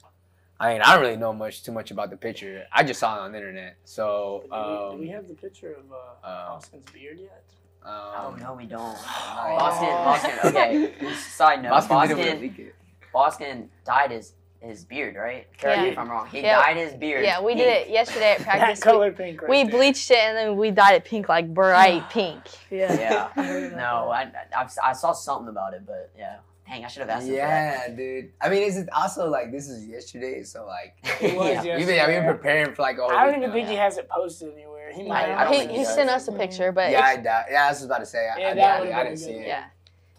I 0.57 0.73
mean, 0.73 0.83
I 0.83 0.93
don't 0.93 1.01
really 1.01 1.17
know 1.17 1.33
much 1.33 1.63
too 1.63 1.71
much 1.71 1.89
about 1.89 2.11
the 2.11 2.17
picture. 2.17 2.65
I 2.71 2.83
just 2.83 2.99
saw 2.99 3.17
it 3.17 3.21
on 3.21 3.31
the 3.31 3.39
internet. 3.39 3.77
So, 3.83 4.43
Do 4.43 4.49
we, 4.51 4.57
do 4.57 4.93
um, 4.93 4.99
we 4.99 5.07
have 5.07 5.27
the 5.27 5.33
picture 5.33 5.73
of 5.73 5.91
uh, 5.91 6.27
uh, 6.27 6.53
Austin's 6.53 6.85
beard 6.91 7.17
yet? 7.19 7.43
Oh 7.83 8.31
um, 8.31 8.39
no, 8.39 8.53
we 8.53 8.67
don't. 8.67 8.95
Oh. 8.95 9.55
Boston, 9.57 9.89
Boston. 9.89 10.31
Okay. 10.45 10.93
Side 11.15 11.63
note, 11.63 11.71
Boston 11.71 11.97
didn't 12.09 12.17
Boston, 12.17 12.41
leak. 12.41 12.75
Boston 13.11 13.69
dyed 13.83 14.11
his 14.11 14.33
his 14.61 14.85
beard, 14.85 15.15
right? 15.15 15.47
Correct 15.59 15.79
me 15.79 15.85
Yeah. 15.87 15.91
if 15.91 15.97
I'm 15.97 16.09
wrong. 16.09 16.27
He 16.27 16.41
Yeah. 16.41 16.61
dyed 16.61 16.77
his 16.77 16.93
beard. 16.93 17.25
Yeah, 17.25 17.41
we 17.41 17.55
did 17.55 17.67
it 17.67 17.89
yesterday 17.89 18.33
at 18.33 18.41
practice. 18.43 18.79
We, 18.79 18.91
color 18.91 19.11
pink 19.11 19.41
right 19.41 19.49
we 19.49 19.63
there. 19.63 19.71
bleached 19.71 20.11
it 20.11 20.17
and 20.19 20.37
then 20.37 20.55
we 20.57 20.71
dyed 20.71 20.95
it 20.95 21.03
pink, 21.05 21.27
like 21.29 21.53
bright 21.53 22.09
pink. 22.11 22.41
Yeah. 22.69 22.93
Yeah. 22.93 23.27
I 23.35 23.43
heard 23.43 23.73
about 23.73 23.77
No. 23.77 24.09
I, 24.11 24.31
I 24.55 24.67
I 24.83 24.93
saw 24.93 25.11
something 25.13 25.47
about 25.49 25.73
it, 25.73 25.85
but 25.85 26.11
yeah. 26.17 26.37
Dang, 26.67 26.85
I 26.85 26.87
should 26.87 27.01
have 27.01 27.09
asked 27.09 27.25
him. 27.27 27.35
that. 27.35 27.89
Yeah, 27.89 27.95
dude. 27.95 28.31
I 28.39 28.47
mean, 28.47 28.61
is 28.63 28.77
it 28.77 28.87
also 28.93 29.27
like 29.29 29.51
this 29.51 29.67
is 29.67 29.85
yesterday, 29.87 30.43
so 30.43 30.65
like 30.67 30.95
It 31.21 31.35
was 31.35 31.47
Yeah. 31.47 31.53
yesterday. 31.63 31.77
we've 31.77 31.87
been, 31.87 31.99
I've 31.99 32.07
been 32.07 32.25
preparing 32.25 32.73
for 32.75 32.83
like 32.83 32.97
a 32.97 33.01
whole. 33.01 33.11
I 33.11 33.25
don't 33.25 33.33
week 33.33 33.37
even 33.39 33.49
now. 33.49 33.53
think 33.55 33.67
he 33.67 33.75
has 33.75 33.97
it 33.97 34.07
posted 34.09 34.53
anywhere. 34.53 34.93
He 34.93 35.03
might. 35.03 35.29
I 35.29 35.43
don't 35.45 35.53
he 35.53 35.67
he 35.67 35.77
he 35.79 35.85
sent 35.85 36.09
us 36.09 36.27
a 36.27 36.31
picture, 36.31 36.71
but 36.71 36.91
Yeah, 36.91 37.01
I 37.03 37.11
it's- 37.13 37.23
doubt. 37.25 37.45
Yeah, 37.51 37.65
I 37.65 37.69
was 37.69 37.83
about 37.83 37.97
to 37.99 38.05
say. 38.05 38.29
I, 38.29 38.39
Yeah, 38.39 38.47
I, 38.51 38.53
that 38.53 38.81
I, 38.93 39.01
I 39.01 39.03
didn't 39.03 39.17
see 39.17 39.33
good 39.33 39.41
it. 39.41 39.47
yeah. 39.47 39.63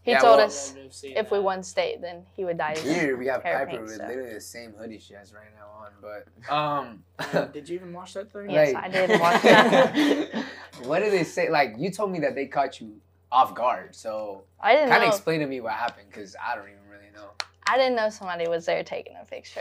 He 0.03 0.11
Yeah, 0.11 0.19
told 0.19 0.39
well- 0.39 0.47
us 0.47 0.75
if 1.05 1.31
we 1.31 1.39
won 1.39 1.63
state, 1.63 2.01
then 2.01 2.27
he 2.35 2.45
would 2.45 2.59
dye 2.59 2.73
his 2.73 2.83
Here 2.83 3.17
we 3.17 3.27
have 3.29 3.43
Piper 3.45 3.67
pink, 3.67 3.83
with 3.83 3.97
so. 3.97 4.07
literally 4.07 4.35
the 4.35 4.41
same 4.41 4.73
hoodie 4.73 4.99
she 4.99 5.15
has 5.15 5.33
right 5.33 5.45
now 5.57 5.69
on, 5.85 5.93
but 6.01 6.53
um. 6.53 7.05
Did 7.53 7.69
you 7.69 7.77
even 7.77 7.93
watch 7.93 8.15
that 8.15 8.33
thing? 8.33 8.51
Yes, 8.51 8.75
like- 8.75 8.85
I 8.85 8.89
did 8.89 9.21
watch 9.21 9.43
that. 9.43 10.45
what 10.87 10.99
did 11.01 11.13
they 11.13 11.23
say? 11.25 11.51
Like 11.51 11.75
you 11.79 11.91
told 11.91 12.11
me 12.11 12.19
that 12.21 12.35
they 12.35 12.47
caught 12.47 12.81
you 12.81 13.01
off 13.31 13.55
guard, 13.55 13.95
so 13.95 14.43
I 14.61 14.75
didn't 14.75 14.91
kind 14.91 15.03
of 15.05 15.09
know. 15.09 15.15
explain 15.15 15.41
to 15.41 15.47
me 15.47 15.61
what 15.61 15.73
happened 15.75 16.09
because 16.11 16.35
I 16.45 16.57
don't 16.57 16.65
even 16.69 16.81
really 16.91 17.11
know. 17.15 17.31
I 17.67 17.79
didn't 17.79 17.95
know 17.95 18.11
somebody 18.11 18.49
was 18.49 18.67
there 18.67 18.83
taking 18.83 19.15
a 19.21 19.25
picture. 19.25 19.61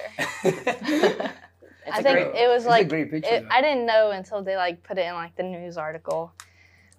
It's 1.83 1.95
I 1.97 1.99
a 1.99 2.03
think 2.03 2.31
great, 2.33 2.43
it 2.43 2.47
was 2.47 2.63
It's 2.63 2.65
a 2.65 2.69
like 2.69 2.89
great 2.89 3.09
picture. 3.11 3.33
it. 3.33 3.45
I 3.49 3.61
didn't 3.61 3.85
know 3.87 4.11
until 4.11 4.43
they 4.43 4.55
like 4.55 4.83
put 4.83 4.97
it 4.97 5.05
in 5.05 5.13
like 5.13 5.35
the 5.35 5.43
news 5.43 5.77
article, 5.77 6.31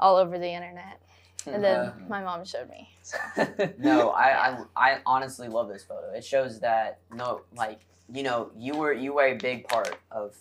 all 0.01 0.17
over 0.17 0.39
the 0.39 0.49
internet, 0.49 1.01
and 1.47 1.63
then 1.63 1.81
Uh-huh. 1.89 2.01
my 2.09 2.23
mom 2.23 2.45
showed 2.45 2.69
me. 2.69 2.92
So 3.03 3.19
no, 3.79 4.11
I, 4.11 4.51
I 4.51 4.59
I 4.77 4.99
honestly 5.07 5.49
love 5.49 5.69
this 5.69 5.83
photo. 5.85 6.11
It 6.13 6.25
shows 6.25 6.61
that 6.61 7.01
no, 7.13 7.43
like 7.57 7.81
you 8.13 8.23
know, 8.23 8.51
you 8.57 8.75
were 8.75 8.93
you 8.93 9.15
were 9.15 9.25
a 9.25 9.35
big 9.35 9.67
part 9.69 9.97
of, 10.11 10.37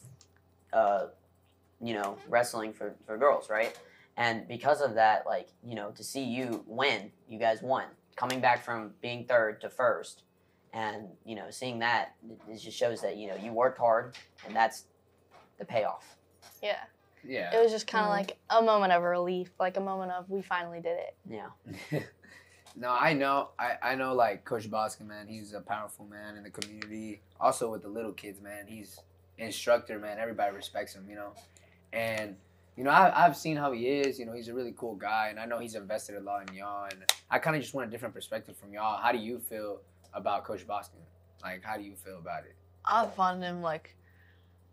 uh, 0.73 1.07
you 1.81 1.93
know, 1.93 2.17
wrestling 2.29 2.73
for 2.73 2.93
for 3.05 3.17
girls, 3.17 3.49
right? 3.49 3.77
And 4.17 4.47
because 4.47 4.81
of 4.81 4.95
that, 4.95 5.25
like 5.25 5.47
you 5.63 5.75
know, 5.75 5.91
to 5.91 6.03
see 6.03 6.23
you 6.23 6.63
win, 6.67 7.11
you 7.27 7.39
guys 7.39 7.61
won, 7.61 7.85
coming 8.15 8.41
back 8.41 8.63
from 8.63 8.91
being 9.01 9.25
third 9.25 9.61
to 9.61 9.69
first, 9.69 10.23
and 10.73 11.07
you 11.25 11.35
know, 11.35 11.49
seeing 11.49 11.79
that, 11.79 12.13
it, 12.29 12.39
it 12.51 12.57
just 12.59 12.77
shows 12.77 13.01
that 13.01 13.17
you 13.17 13.27
know 13.27 13.35
you 13.35 13.51
worked 13.53 13.79
hard, 13.79 14.15
and 14.45 14.55
that's 14.55 14.85
the 15.57 15.65
payoff. 15.65 16.15
yeah, 16.61 16.77
yeah. 17.23 17.55
it 17.55 17.61
was 17.63 17.71
just 17.71 17.87
kind 17.87 18.03
of 18.05 18.09
Mhm. 18.11 18.17
like 18.17 18.37
a 18.49 18.61
moment 18.61 18.91
of 18.91 19.01
relief, 19.03 19.49
like 19.59 19.77
a 19.77 19.81
moment 19.81 20.11
of 20.11 20.29
we 20.29 20.41
finally 20.41 20.79
did 20.81 20.97
it. 20.99 21.15
Yeah. 21.29 21.99
no, 22.75 22.91
I 22.91 23.13
know. 23.13 23.49
I, 23.59 23.77
I 23.81 23.95
know. 23.95 24.13
Like 24.13 24.45
Coach 24.45 24.69
Boskin, 24.69 25.07
man, 25.07 25.27
he's 25.27 25.53
a 25.53 25.61
powerful 25.61 26.05
man 26.05 26.37
in 26.37 26.43
the 26.43 26.49
community. 26.49 27.21
Also 27.39 27.69
with 27.71 27.81
the 27.81 27.89
little 27.89 28.13
kids, 28.13 28.41
man, 28.41 28.65
he's 28.67 28.99
instructor, 29.37 29.99
man. 29.99 30.19
Everybody 30.19 30.55
respects 30.55 30.95
him, 30.95 31.05
you 31.09 31.15
know. 31.15 31.33
And 31.93 32.35
you 32.77 32.83
know, 32.83 32.91
I, 32.91 33.25
I've 33.25 33.35
seen 33.35 33.57
how 33.57 33.71
he 33.71 33.87
is. 33.87 34.19
You 34.19 34.25
know, 34.25 34.33
he's 34.33 34.47
a 34.47 34.53
really 34.53 34.73
cool 34.77 34.95
guy, 34.95 35.27
and 35.29 35.39
I 35.39 35.45
know 35.45 35.59
he's 35.59 35.75
invested 35.75 36.15
a 36.15 36.21
lot 36.21 36.49
in 36.49 36.55
y'all. 36.55 36.87
And 36.91 37.03
I 37.29 37.39
kind 37.39 37.55
of 37.55 37.61
just 37.61 37.73
want 37.73 37.87
a 37.87 37.91
different 37.91 38.15
perspective 38.15 38.55
from 38.57 38.73
y'all. 38.73 39.01
How 39.01 39.11
do 39.11 39.17
you 39.17 39.39
feel 39.39 39.81
about 40.13 40.45
Coach 40.45 40.65
Boskin? 40.65 40.99
Like, 41.43 41.63
how 41.63 41.77
do 41.77 41.83
you 41.83 41.95
feel 41.95 42.17
about 42.17 42.43
it? 42.43 42.55
I 42.85 43.07
find 43.07 43.43
him 43.43 43.61
like, 43.61 43.95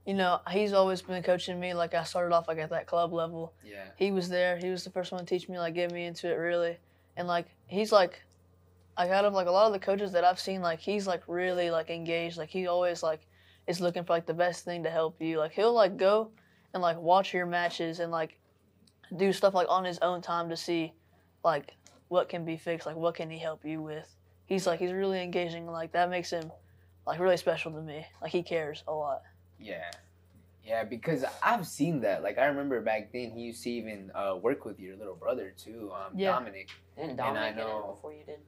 you 0.06 0.14
know, 0.14 0.40
he's 0.50 0.72
always 0.72 1.02
been 1.02 1.22
coaching 1.22 1.58
me. 1.60 1.74
Like 1.74 1.94
I 1.94 2.04
started 2.04 2.34
off 2.34 2.48
like 2.48 2.58
at 2.58 2.70
that 2.70 2.86
club 2.86 3.12
level. 3.12 3.52
Yeah. 3.64 3.84
He 3.96 4.10
was 4.10 4.28
there. 4.28 4.56
He 4.56 4.70
was 4.70 4.84
the 4.84 4.90
first 4.90 5.12
one 5.12 5.20
to 5.20 5.26
teach 5.26 5.48
me, 5.48 5.58
like 5.58 5.74
get 5.74 5.92
me 5.92 6.06
into 6.06 6.30
it 6.32 6.36
really. 6.36 6.78
And 7.18 7.26
like 7.26 7.46
he's 7.66 7.92
like, 7.92 8.22
like 8.96 9.10
out 9.10 9.24
of 9.24 9.34
like 9.34 9.48
a 9.48 9.50
lot 9.50 9.66
of 9.66 9.72
the 9.72 9.78
coaches 9.78 10.12
that 10.12 10.24
I've 10.24 10.40
seen, 10.40 10.62
like 10.62 10.78
he's 10.78 11.06
like 11.06 11.22
really 11.26 11.70
like 11.70 11.90
engaged. 11.90 12.38
Like 12.38 12.48
he 12.48 12.68
always 12.68 13.02
like 13.02 13.26
is 13.66 13.80
looking 13.80 14.04
for 14.04 14.12
like 14.14 14.24
the 14.24 14.32
best 14.32 14.64
thing 14.64 14.84
to 14.84 14.90
help 14.90 15.20
you. 15.20 15.38
Like 15.38 15.52
he'll 15.52 15.74
like 15.74 15.96
go 15.96 16.30
and 16.72 16.82
like 16.82 16.96
watch 16.96 17.34
your 17.34 17.44
matches 17.44 17.98
and 17.98 18.12
like 18.12 18.38
do 19.16 19.32
stuff 19.32 19.52
like 19.52 19.66
on 19.68 19.84
his 19.84 19.98
own 19.98 20.22
time 20.22 20.48
to 20.48 20.56
see 20.56 20.92
like 21.44 21.74
what 22.06 22.28
can 22.28 22.44
be 22.44 22.56
fixed. 22.56 22.86
Like 22.86 22.96
what 22.96 23.16
can 23.16 23.28
he 23.28 23.38
help 23.38 23.64
you 23.64 23.82
with. 23.82 24.08
He's 24.46 24.66
like 24.66 24.78
he's 24.78 24.92
really 24.92 25.20
engaging. 25.20 25.66
Like 25.66 25.92
that 25.92 26.10
makes 26.10 26.30
him 26.30 26.52
like 27.04 27.18
really 27.18 27.36
special 27.36 27.72
to 27.72 27.82
me. 27.82 28.06
Like 28.22 28.30
he 28.30 28.44
cares 28.44 28.84
a 28.86 28.94
lot. 28.94 29.22
Yeah. 29.58 29.90
Yeah, 30.68 30.84
because 30.84 31.24
I've 31.42 31.66
seen 31.66 32.00
that. 32.02 32.22
Like 32.22 32.36
I 32.36 32.44
remember 32.46 32.80
back 32.82 33.10
then, 33.12 33.30
he 33.30 33.40
used 33.42 33.62
to 33.64 33.70
even 33.70 34.10
uh, 34.14 34.36
work 34.40 34.66
with 34.66 34.78
your 34.78 34.96
little 34.96 35.14
brother 35.14 35.54
too, 35.56 35.90
um, 35.94 36.12
Yeah. 36.14 36.32
Dominic. 36.32 36.68
Didn't 36.96 37.12
And 37.12 37.20
I 37.20 37.26
Dominic 37.26 37.56
get 37.56 37.66
know- 37.66 37.84
in 37.88 37.90
before 37.94 38.12
you 38.12 38.24
did? 38.24 38.38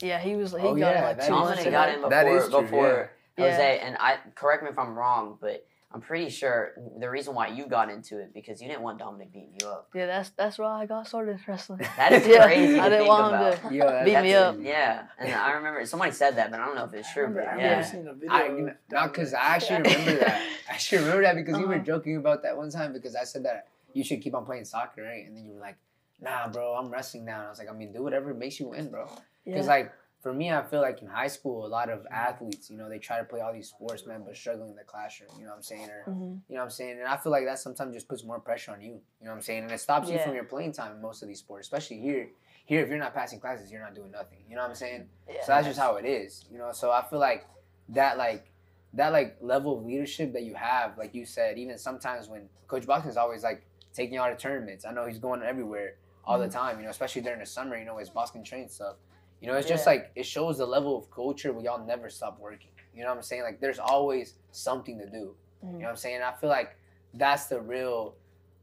Yeah, 0.00 0.18
he 0.18 0.34
was. 0.34 0.50
He 0.50 0.56
Oh, 0.58 0.74
got 0.74 0.78
yeah, 0.78 0.98
him 0.98 1.04
like 1.04 1.16
that 1.18 1.28
two 1.28 1.34
is 1.34 1.38
months 1.40 1.64
Dominic 1.64 1.72
got 1.72 1.88
in 1.90 1.94
before 1.96 2.10
That 2.10 2.26
is 2.26 2.48
true, 2.48 2.62
before 2.62 3.10
Yeah. 3.38 3.50
Jose, 3.50 3.78
and 3.78 3.96
I 4.00 4.18
correct 4.34 4.64
me 4.64 4.70
if 4.70 4.78
I'm 4.78 4.98
wrong, 4.98 5.38
but 5.40 5.64
I'm 5.94 6.00
pretty 6.00 6.30
sure 6.30 6.72
the 6.98 7.10
reason 7.10 7.34
why 7.34 7.48
you 7.48 7.66
got 7.66 7.90
into 7.90 8.18
it 8.18 8.32
because 8.32 8.62
you 8.62 8.68
didn't 8.68 8.82
want 8.82 8.98
Dominic 8.98 9.32
beating 9.32 9.52
you 9.60 9.68
up. 9.68 9.88
Yeah, 9.94 10.06
that's 10.06 10.30
that's 10.30 10.58
why 10.58 10.80
I 10.82 10.86
got 10.86 11.06
started 11.06 11.38
wrestling. 11.46 11.80
That 11.96 12.12
is 12.12 12.26
Yeah, 12.32 12.44
crazy. 12.44 12.78
I 12.78 12.84
to 12.84 12.90
didn't 12.90 12.98
think 12.98 13.08
want 13.08 13.34
him 13.34 13.70
to- 13.70 13.74
Yo, 13.74 14.04
Beat 14.04 14.22
me 14.22 14.34
up. 14.34 14.56
Yeah, 14.60 15.02
and 15.18 15.32
I 15.34 15.52
remember 15.52 15.84
somebody 15.84 16.12
said 16.12 16.36
that, 16.36 16.50
but 16.50 16.60
I 16.60 16.66
don't 16.66 16.76
know 16.76 16.84
if 16.84 16.94
it's 16.94 17.08
I 17.08 17.12
true. 17.12 17.22
remember, 17.24 17.42
But 17.44 17.48
I 17.54 17.58
yeah, 17.58 17.64
remember 17.68 17.84
seeing 17.90 18.06
a 18.08 18.14
video. 18.14 18.32
I, 18.32 18.42
of 18.70 18.76
not 18.90 19.12
because 19.12 19.34
I 19.34 19.40
actually 19.56 19.82
remember 19.82 20.18
that. 20.20 20.42
I 20.70 20.72
actually 20.72 20.98
remember 20.98 21.22
that 21.22 21.36
because 21.36 21.58
you 21.58 21.66
were 21.68 21.74
Uh-huh. 21.74 21.84
joking 21.84 22.16
about 22.16 22.42
that 22.44 22.56
one 22.56 22.70
time 22.70 22.92
because 22.94 23.14
I 23.14 23.24
said 23.24 23.44
that 23.44 23.68
you 23.92 24.02
should 24.02 24.22
keep 24.22 24.34
on 24.34 24.46
playing 24.46 24.64
soccer, 24.64 25.02
right? 25.02 25.26
And 25.26 25.36
then 25.36 25.44
you 25.44 25.52
were 25.52 25.60
like, 25.60 25.76
"Nah, 26.20 26.48
bro, 26.48 26.74
I'm 26.74 26.88
wrestling 26.88 27.26
now." 27.26 27.38
And 27.40 27.46
I 27.48 27.50
was 27.50 27.58
like, 27.58 27.68
"I 27.68 27.72
mean, 27.74 27.92
do 27.92 28.02
whatever 28.02 28.32
makes 28.32 28.58
you 28.58 28.68
win, 28.68 28.90
bro." 28.90 29.06
Because 29.44 29.66
Yeah. 29.66 29.72
like 29.72 29.92
for 30.22 30.32
me, 30.32 30.52
I 30.52 30.62
feel 30.62 30.80
like 30.80 31.02
in 31.02 31.08
high 31.08 31.26
school, 31.26 31.66
a 31.66 31.68
lot 31.68 31.90
of 31.90 32.06
athletes, 32.10 32.70
you 32.70 32.76
know, 32.76 32.88
they 32.88 33.00
try 33.00 33.18
to 33.18 33.24
play 33.24 33.40
all 33.40 33.52
these 33.52 33.68
sports, 33.68 34.06
man, 34.06 34.22
but 34.24 34.36
struggling 34.36 34.70
in 34.70 34.76
the 34.76 34.84
classroom. 34.84 35.30
You 35.36 35.44
know 35.44 35.50
what 35.50 35.56
I'm 35.56 35.62
saying? 35.62 35.90
Or 35.90 36.04
Mhm. 36.08 36.40
you 36.48 36.54
know 36.54 36.60
what 36.60 36.62
I'm 36.64 36.70
saying? 36.70 36.98
And 37.00 37.08
I 37.08 37.16
feel 37.16 37.32
like 37.32 37.44
that 37.44 37.58
sometimes 37.58 37.92
just 37.92 38.06
puts 38.08 38.22
more 38.22 38.38
pressure 38.38 38.70
on 38.70 38.80
you. 38.80 38.92
You 38.92 39.24
know 39.24 39.30
what 39.30 39.36
I'm 39.36 39.42
saying? 39.42 39.64
And 39.64 39.72
it 39.72 39.78
stops 39.78 40.08
you 40.08 40.18
from 40.20 40.34
your 40.34 40.44
playing 40.44 40.72
time 40.72 40.94
in 40.94 41.02
most 41.02 41.22
of 41.22 41.28
these 41.28 41.40
sports, 41.40 41.66
especially 41.66 41.98
here. 41.98 42.30
Here, 42.64 42.80
if 42.82 42.88
you're 42.88 42.98
not 42.98 43.12
passing 43.14 43.40
classes, 43.40 43.72
you're 43.72 43.80
not 43.80 43.94
doing 43.96 44.12
nothing. 44.12 44.38
You 44.48 44.54
know 44.54 44.62
what 44.62 44.70
I'm 44.70 44.76
saying? 44.76 45.08
Yeah. 45.28 45.40
So 45.44 45.52
that's 45.52 45.66
just 45.66 45.80
how 45.80 45.96
it 45.96 46.04
is, 46.04 46.44
you 46.48 46.56
know. 46.58 46.70
So 46.70 46.92
I 46.92 47.02
feel 47.02 47.18
like 47.18 47.48
that 47.88 48.16
like 48.16 48.52
that 48.94 49.10
like 49.12 49.38
level 49.40 49.76
of 49.78 49.84
leadership 49.84 50.32
that 50.34 50.44
you 50.44 50.54
have, 50.54 50.96
like 50.96 51.14
you 51.14 51.24
said, 51.24 51.58
even 51.58 51.78
sometimes 51.78 52.28
when 52.28 52.48
Coach 52.68 52.86
Boskin's 52.86 53.16
always 53.16 53.42
like 53.42 53.66
taking 53.92 54.14
you 54.14 54.20
out 54.20 54.30
of 54.30 54.38
tournaments. 54.38 54.84
I 54.84 54.92
know 54.92 55.06
he's 55.06 55.18
going 55.18 55.42
everywhere 55.42 55.96
all 56.24 56.38
the 56.38 56.48
time, 56.48 56.78
you 56.78 56.84
know, 56.84 56.90
especially 56.90 57.22
during 57.22 57.40
the 57.40 57.46
summer, 57.46 57.76
you 57.76 57.84
know, 57.84 57.96
his 57.98 58.08
Boston 58.10 58.44
train 58.44 58.68
stuff. 58.68 58.96
You 59.42 59.48
know, 59.48 59.56
it's 59.56 59.68
just 59.68 59.84
Yeah. 59.86 59.92
like 59.94 60.12
it 60.14 60.24
shows 60.24 60.58
the 60.58 60.66
level 60.66 60.96
of 60.96 61.10
culture 61.10 61.52
we 61.52 61.64
y'all 61.64 61.84
never 61.84 62.08
stop 62.08 62.38
working. 62.38 62.70
You 62.94 63.02
know 63.02 63.08
what 63.08 63.16
I'm 63.16 63.22
saying? 63.22 63.42
Like 63.42 63.58
there's 63.60 63.80
always 63.80 64.36
something 64.52 64.98
to 64.98 65.06
do. 65.06 65.34
You 65.62 65.68
Mhm. 65.68 65.72
know 65.72 65.78
what 65.80 65.88
I'm 65.90 65.96
saying? 65.96 66.22
I 66.22 66.32
feel 66.32 66.48
like 66.48 66.76
that's 67.12 67.46
the 67.46 67.60
real 67.60 68.14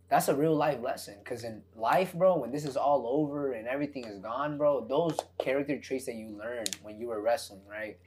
that's 0.08 0.30
a 0.30 0.36
real 0.36 0.56
life 0.56 0.82
lesson. 0.82 1.22
Cause 1.24 1.44
in 1.44 1.62
life, 1.76 2.14
bro, 2.16 2.38
when 2.38 2.50
this 2.52 2.66
is 2.66 2.76
all 2.78 3.06
over 3.06 3.52
and 3.52 3.68
everything 3.68 4.06
is 4.06 4.20
gone, 4.20 4.58
bro, 4.58 4.88
those 4.88 5.16
character 5.38 5.78
traits 5.80 6.06
that 6.06 6.16
you 6.16 6.30
learned 6.30 6.78
when 6.82 6.98
you 6.98 7.08
were 7.10 7.22
wrestling, 7.22 7.62
right? 7.68 8.00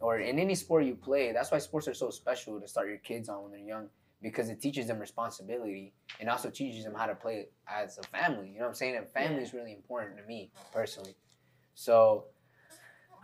Or 0.00 0.18
in 0.20 0.38
any 0.38 0.54
sport 0.54 0.84
you 0.84 0.94
play, 0.94 1.32
that's 1.32 1.50
why 1.50 1.58
sports 1.58 1.88
are 1.88 1.94
so 1.94 2.10
special 2.10 2.60
to 2.60 2.68
start 2.68 2.86
your 2.88 2.98
kids 2.98 3.28
on 3.28 3.42
when 3.42 3.50
they're 3.50 3.60
young. 3.60 3.88
Because 4.22 4.50
it 4.50 4.60
teaches 4.60 4.86
them 4.86 5.00
responsibility 5.00 5.94
and 6.20 6.28
also 6.28 6.48
teaches 6.50 6.84
them 6.84 6.94
how 6.94 7.06
to 7.06 7.14
play 7.16 7.48
as 7.66 7.98
a 7.98 8.02
family. 8.04 8.48
You 8.50 8.58
know 8.58 8.60
what 8.62 8.68
I'm 8.68 8.74
saying? 8.74 8.96
And 8.96 9.08
family 9.08 9.42
is 9.42 9.52
really 9.52 9.72
important 9.72 10.16
to 10.18 10.22
me 10.24 10.52
personally. 10.72 11.16
So 11.78 12.24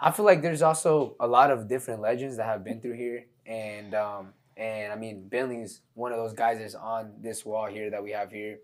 I 0.01 0.13
feel 0.13 0.25
like 0.25 0.41
there's 0.41 0.63
also 0.63 1.17
a 1.19 1.27
lot 1.27 1.51
of 1.51 1.67
different 1.69 2.01
legends 2.01 2.37
that 2.37 2.47
have 2.47 2.63
been 2.63 2.81
through 2.81 2.93
here, 2.95 3.27
and 3.45 3.93
um, 3.97 4.29
and 4.57 4.93
I 4.93 4.97
mean 4.97 5.27
Billy's 5.29 5.81
one 5.95 6.13
of 6.13 6.19
those 6.19 6.35
guys 6.35 6.59
that's 6.59 6.77
on 6.77 7.15
this 7.21 7.45
wall 7.45 7.67
here 7.67 7.91
that 7.91 8.01
we 8.01 8.13
have 8.13 8.31
here. 8.31 8.61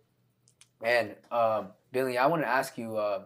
And 0.81 1.17
um, 1.33 1.71
Billy, 1.91 2.19
I 2.19 2.27
want 2.27 2.43
to 2.43 2.49
ask 2.49 2.79
you, 2.79 2.97
uh, 2.99 3.25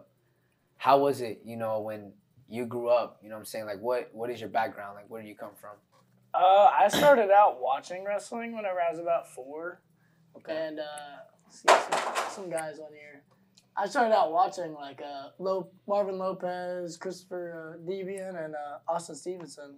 how 0.77 0.97
was 0.97 1.21
it, 1.21 1.41
you 1.45 1.55
know, 1.55 1.81
when 1.81 2.13
you 2.49 2.65
grew 2.65 2.89
up? 2.89 3.19
You 3.21 3.29
know, 3.29 3.35
what 3.35 3.41
I'm 3.41 3.45
saying, 3.45 3.65
like, 3.67 3.79
what 3.79 4.09
what 4.11 4.31
is 4.31 4.39
your 4.41 4.49
background? 4.49 4.95
Like, 4.95 5.05
where 5.07 5.21
do 5.21 5.27
you 5.27 5.35
come 5.35 5.53
from? 5.61 5.75
Uh, 6.33 6.71
I 6.81 6.87
started 6.87 7.29
out 7.29 7.61
watching 7.61 8.03
wrestling 8.03 8.55
whenever 8.55 8.79
I 8.81 8.89
was 8.89 8.99
about 8.99 9.31
four, 9.31 9.81
Okay. 10.35 10.67
and 10.67 10.79
uh, 10.79 10.83
see 11.47 11.67
some, 11.67 12.15
some 12.29 12.49
guys 12.49 12.79
on 12.79 12.91
here. 12.91 13.21
I 13.77 13.87
started 13.87 14.15
out 14.15 14.31
watching 14.31 14.73
like 14.73 15.01
uh, 15.01 15.29
Lo- 15.39 15.69
Marvin 15.87 16.17
Lopez, 16.17 16.97
Christopher 16.97 17.75
uh, 17.75 17.89
Devian, 17.89 18.35
and 18.43 18.55
uh, 18.55 18.79
Austin 18.91 19.15
Stevenson. 19.15 19.77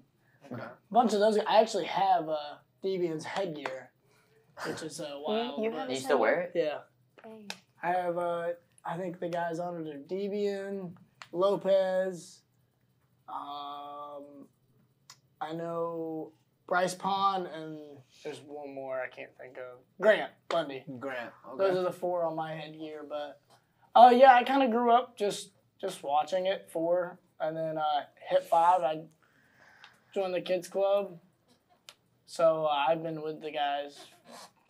Okay. 0.51 0.61
A 0.61 0.69
bunch 0.93 1.13
of 1.13 1.19
those. 1.19 1.37
I 1.47 1.59
actually 1.59 1.85
have 1.85 2.29
uh, 2.29 2.37
Devian's 2.83 3.25
headgear, 3.25 3.89
which 4.65 4.83
is 4.83 4.99
uh, 4.99 5.15
wild. 5.27 5.63
you 5.63 5.71
but- 5.71 5.79
have 5.79 5.87
Do 5.89 5.93
you 5.95 5.99
still 5.99 6.19
wear 6.19 6.41
it? 6.41 6.51
yeah, 6.55 6.79
Dang. 7.23 7.49
I 7.81 7.87
have. 7.89 8.17
Uh, 8.17 8.47
I 8.85 8.97
think 8.97 9.19
the 9.19 9.29
guys 9.29 9.59
on 9.59 9.85
it 9.85 9.93
are 9.93 9.99
Devian, 9.99 10.93
Lopez. 11.33 12.41
Um, 13.27 14.47
I 15.41 15.51
know 15.53 16.31
Bryce 16.67 16.95
Pond, 16.95 17.47
and 17.47 17.77
there's 18.23 18.39
one 18.45 18.73
more 18.73 19.01
I 19.01 19.07
can't 19.13 19.31
think 19.37 19.57
of. 19.57 19.79
Grant 19.99 20.31
Bundy. 20.49 20.83
Grant. 20.99 21.31
Okay. 21.49 21.57
Those 21.57 21.77
are 21.77 21.83
the 21.83 21.91
four 21.91 22.23
on 22.23 22.35
my 22.35 22.53
headgear. 22.53 23.01
But 23.07 23.41
uh, 23.97 24.09
yeah, 24.11 24.33
I 24.35 24.43
kind 24.43 24.61
of 24.63 24.69
grew 24.71 24.91
up 24.91 25.17
just 25.17 25.51
just 25.81 26.03
watching 26.03 26.45
it. 26.45 26.69
Four, 26.71 27.19
and 27.39 27.55
then 27.57 27.77
uh, 27.77 28.01
hit 28.29 28.43
five. 28.43 28.81
I 28.81 29.01
joined 30.13 30.33
the 30.33 30.41
kids 30.41 30.67
club. 30.67 31.17
So 32.25 32.65
uh, 32.65 32.85
I've 32.89 33.01
been 33.01 33.21
with 33.21 33.41
the 33.41 33.51
guys 33.51 33.97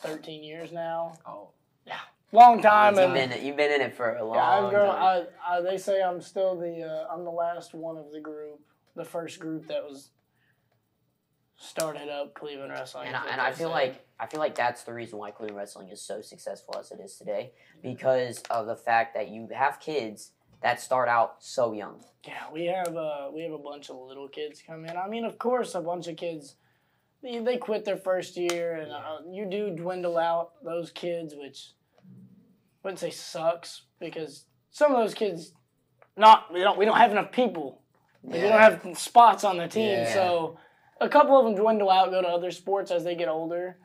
13 0.00 0.44
years 0.44 0.70
now. 0.70 1.18
Oh, 1.26 1.48
yeah, 1.86 1.98
Long 2.32 2.62
time. 2.62 2.94
You've 2.94 3.04
and- 3.16 3.30
been 3.32 3.44
you've 3.44 3.56
been 3.56 3.72
in 3.72 3.80
it 3.80 3.94
for 3.94 4.16
a 4.16 4.24
long 4.24 4.36
yeah, 4.36 4.48
I've 4.48 4.70
grown. 4.70 4.94
time. 4.94 5.26
I, 5.46 5.56
I, 5.56 5.60
they 5.60 5.76
say 5.76 6.02
I'm 6.02 6.20
still 6.20 6.56
the. 6.56 6.82
Uh, 6.82 7.12
I'm 7.12 7.24
the 7.24 7.30
last 7.30 7.74
one 7.74 7.96
of 7.96 8.10
the 8.12 8.20
group, 8.20 8.60
the 8.96 9.04
first 9.04 9.40
group 9.40 9.66
that 9.68 9.82
was 9.82 10.10
started 11.58 12.08
up 12.08 12.34
Cleveland 12.34 12.70
wrestling. 12.72 13.08
and 13.08 13.16
I, 13.16 13.26
and 13.32 13.40
I 13.40 13.52
feel 13.52 13.68
like 13.68 14.06
I 14.20 14.26
feel 14.26 14.40
like 14.40 14.54
that's 14.54 14.84
the 14.84 14.94
reason 14.94 15.18
why 15.18 15.30
Cleveland 15.32 15.58
wrestling 15.58 15.88
is 15.88 16.00
so 16.00 16.22
successful 16.22 16.76
as 16.78 16.90
it 16.92 17.00
is 17.00 17.16
today 17.16 17.52
because 17.82 18.42
of 18.50 18.66
the 18.66 18.76
fact 18.76 19.14
that 19.14 19.28
you 19.28 19.48
have 19.54 19.80
kids 19.80 20.30
that 20.62 20.80
start 20.80 21.08
out 21.08 21.36
so 21.40 21.72
young. 21.72 22.02
Yeah, 22.26 22.44
we 22.52 22.66
have 22.66 22.96
uh, 22.96 23.28
we 23.32 23.42
have 23.42 23.52
a 23.52 23.58
bunch 23.58 23.90
of 23.90 23.96
little 23.96 24.28
kids 24.28 24.62
come 24.64 24.84
in. 24.84 24.96
I 24.96 25.08
mean, 25.08 25.24
of 25.24 25.38
course, 25.38 25.74
a 25.74 25.80
bunch 25.80 26.06
of 26.08 26.16
kids 26.16 26.54
they, 27.22 27.40
they 27.40 27.56
quit 27.56 27.84
their 27.84 27.96
first 27.96 28.36
year, 28.36 28.76
and 28.76 28.92
uh, 28.92 29.18
you 29.28 29.44
do 29.50 29.70
dwindle 29.70 30.16
out 30.16 30.52
those 30.64 30.90
kids, 30.92 31.34
which 31.36 31.72
I 31.98 32.10
wouldn't 32.84 33.00
say 33.00 33.10
sucks 33.10 33.82
because 33.98 34.44
some 34.70 34.92
of 34.94 34.98
those 34.98 35.14
kids 35.14 35.52
not 36.16 36.52
we 36.52 36.60
don't 36.60 36.78
we 36.78 36.84
don't 36.84 36.96
have 36.98 37.10
enough 37.10 37.32
people. 37.32 37.82
Like, 38.22 38.34
We 38.42 38.48
don't 38.48 38.60
have 38.60 38.98
spots 38.98 39.42
on 39.44 39.58
the 39.58 39.68
team, 39.68 39.90
Yeah. 39.90 40.12
so 40.12 40.58
a 41.00 41.08
couple 41.08 41.38
of 41.38 41.44
them 41.44 41.54
dwindle 41.54 41.90
out, 41.90 42.10
go 42.10 42.22
to 42.22 42.28
other 42.28 42.50
sports 42.50 42.90
as 42.90 43.04
they 43.04 43.14
get 43.14 43.28
older. 43.28 43.76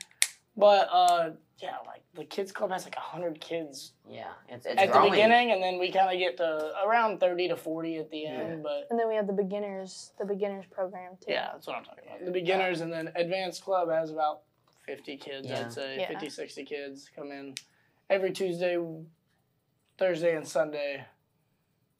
But 0.55 0.87
uh, 0.91 1.31
yeah, 1.59 1.77
like 1.87 2.01
the 2.13 2.25
kids 2.25 2.51
club 2.51 2.71
has 2.71 2.83
like 2.83 2.95
hundred 2.95 3.39
kids 3.41 3.93
Yeah, 4.07 4.25
it's, 4.49 4.65
it's 4.65 4.79
at 4.79 4.91
growing. 4.91 5.05
the 5.05 5.11
beginning, 5.17 5.51
and 5.51 5.63
then 5.63 5.79
we 5.79 5.91
kind 5.91 6.13
of 6.13 6.19
get 6.19 6.37
to 6.37 6.71
around 6.85 7.19
thirty 7.19 7.47
to 7.47 7.55
forty 7.55 7.97
at 7.97 8.11
the 8.11 8.25
end. 8.27 8.61
But 8.63 8.87
And 8.91 8.99
then 8.99 9.07
we 9.07 9.15
have 9.15 9.25
the 9.27 9.33
beginners, 9.33 10.11
the 10.19 10.25
beginners 10.25 10.65
program 10.69 11.13
too. 11.19 11.31
yeah, 11.31 11.49
that's 11.53 11.65
what 11.67 11.77
I'm 11.77 11.83
talking 11.83 12.03
about. 12.07 12.23
The 12.25 12.31
beginners, 12.31 12.81
and 12.81 12.91
then 12.93 13.11
advanced 13.15 13.63
club 13.63 13.89
has 13.89 14.11
about 14.11 14.41
fifty 14.85 15.17
kids. 15.17 15.47
Yeah. 15.47 15.61
I'd 15.61 15.73
say 15.73 15.97
Yeah. 15.99 16.07
50, 16.09 16.29
60 16.29 16.65
kids 16.65 17.09
come 17.15 17.31
in 17.31 17.55
every 18.09 18.31
Tuesday, 18.31 18.77
Thursday, 19.97 20.35
and 20.35 20.47
Sunday, 20.47 21.05